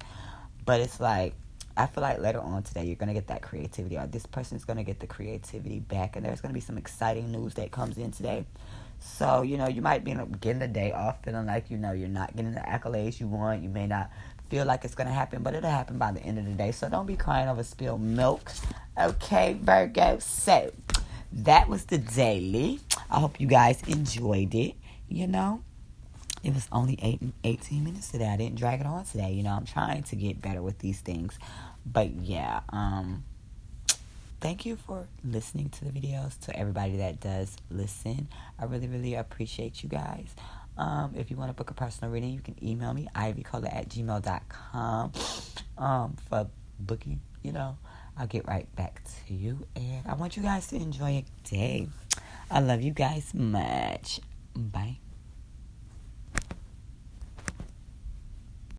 But 0.66 0.82
it's 0.82 1.00
like, 1.00 1.34
I 1.78 1.86
feel 1.86 2.02
like 2.02 2.20
later 2.20 2.42
on 2.42 2.64
today, 2.64 2.86
you're 2.86 2.98
going 2.98 3.08
to 3.08 3.14
get 3.14 3.28
that 3.28 3.42
creativity, 3.42 3.98
or 3.98 4.06
this 4.06 4.26
person 4.26 4.58
is 4.58 4.66
going 4.66 4.78
to 4.78 4.84
get 4.84 5.00
the 5.00 5.08
creativity 5.08 5.80
back, 5.80 6.18
and 6.18 6.26
there's 6.26 6.42
going 6.42 6.50
to 6.50 6.54
be 6.54 6.60
some 6.60 6.78
exciting 6.78 7.32
news 7.32 7.54
that 7.54 7.72
comes 7.72 7.98
in 7.98 8.12
today. 8.12 8.46
So, 9.00 9.44
you 9.44 9.58
know, 9.58 9.68
you 9.68 9.82
might 9.82 10.04
be 10.04 10.14
getting 10.42 10.60
the 10.60 10.68
day 10.68 10.92
off 10.92 11.24
feeling 11.24 11.46
like, 11.46 11.72
you 11.72 11.78
know, 11.78 11.94
you're 11.94 12.10
not 12.10 12.36
getting 12.36 12.54
the 12.54 12.60
accolades 12.60 13.22
you 13.22 13.28
want. 13.28 13.64
You 13.64 13.70
may 13.70 13.88
not 13.88 14.12
feel 14.50 14.66
like 14.66 14.84
it's 14.84 14.96
going 14.96 15.08
to 15.08 15.14
happen, 15.14 15.42
but 15.42 15.54
it'll 15.54 15.70
happen 15.70 15.98
by 15.98 16.12
the 16.12 16.22
end 16.22 16.38
of 16.38 16.46
the 16.46 16.52
day. 16.52 16.72
So 16.74 16.90
don't 16.90 17.06
be 17.06 17.16
crying 17.16 17.48
over 17.48 17.64
spilled 17.64 18.02
milk. 18.02 18.52
Okay, 18.98 19.58
Virgo. 19.62 20.20
So 20.20 20.72
that 21.32 21.70
was 21.70 21.86
the 21.86 21.98
daily. 21.98 22.80
I 23.10 23.20
hope 23.20 23.40
you 23.40 23.48
guys 23.48 23.82
enjoyed 23.88 24.54
it. 24.56 24.76
You 25.08 25.28
know, 25.28 25.64
it 26.44 26.54
was 26.54 26.68
only 26.72 26.98
eight, 27.02 27.22
18 27.44 27.84
minutes 27.84 28.10
today. 28.10 28.28
I 28.28 28.38
didn't 28.38 28.58
drag 28.58 28.80
it 28.80 28.86
on 28.86 29.06
today. 29.06 29.32
You 29.32 29.44
know, 29.44 29.52
I'm 29.52 29.66
trying 29.66 30.04
to 30.04 30.16
get 30.16 30.42
better 30.42 30.62
with 30.62 30.80
these 30.80 31.00
things. 31.02 31.38
But 31.86 32.12
yeah, 32.12 32.62
um, 32.70 33.24
thank 34.40 34.66
you 34.66 34.76
for 34.76 35.08
listening 35.24 35.70
to 35.70 35.86
the 35.86 35.92
videos. 35.92 36.40
To 36.42 36.56
everybody 36.58 36.98
that 36.98 37.20
does 37.20 37.58
listen, 37.70 38.28
I 38.58 38.66
really, 38.66 38.88
really 38.88 39.16
appreciate 39.16 39.84
you 39.84 39.90
guys. 39.90 40.36
Um, 40.78 41.14
if 41.18 41.30
you 41.30 41.36
want 41.36 41.50
to 41.50 41.54
book 41.54 41.72
a 41.72 41.74
personal 41.74 42.12
reading, 42.12 42.32
you 42.32 42.40
can 42.40 42.56
email 42.64 42.94
me, 42.94 43.08
ivycola 43.14 43.76
at 43.76 43.90
gmail.com 43.90 45.12
um, 45.78 46.16
for 46.30 46.48
booking. 46.80 47.20
You 47.44 47.52
know, 47.52 47.78
I'll 48.20 48.28
get 48.28 48.46
right 48.48 48.74
back 48.76 49.02
to 49.28 49.34
you. 49.34 49.66
And 49.76 50.06
I 50.06 50.14
want 50.14 50.36
you 50.36 50.44
guys 50.44 50.68
to 50.68 50.76
enjoy 50.76 51.12
your 51.12 51.24
day. 51.46 51.88
I 52.52 52.60
love 52.60 52.82
you 52.82 52.92
guys 52.92 53.34
much. 53.34 54.20
Bye. 54.54 54.98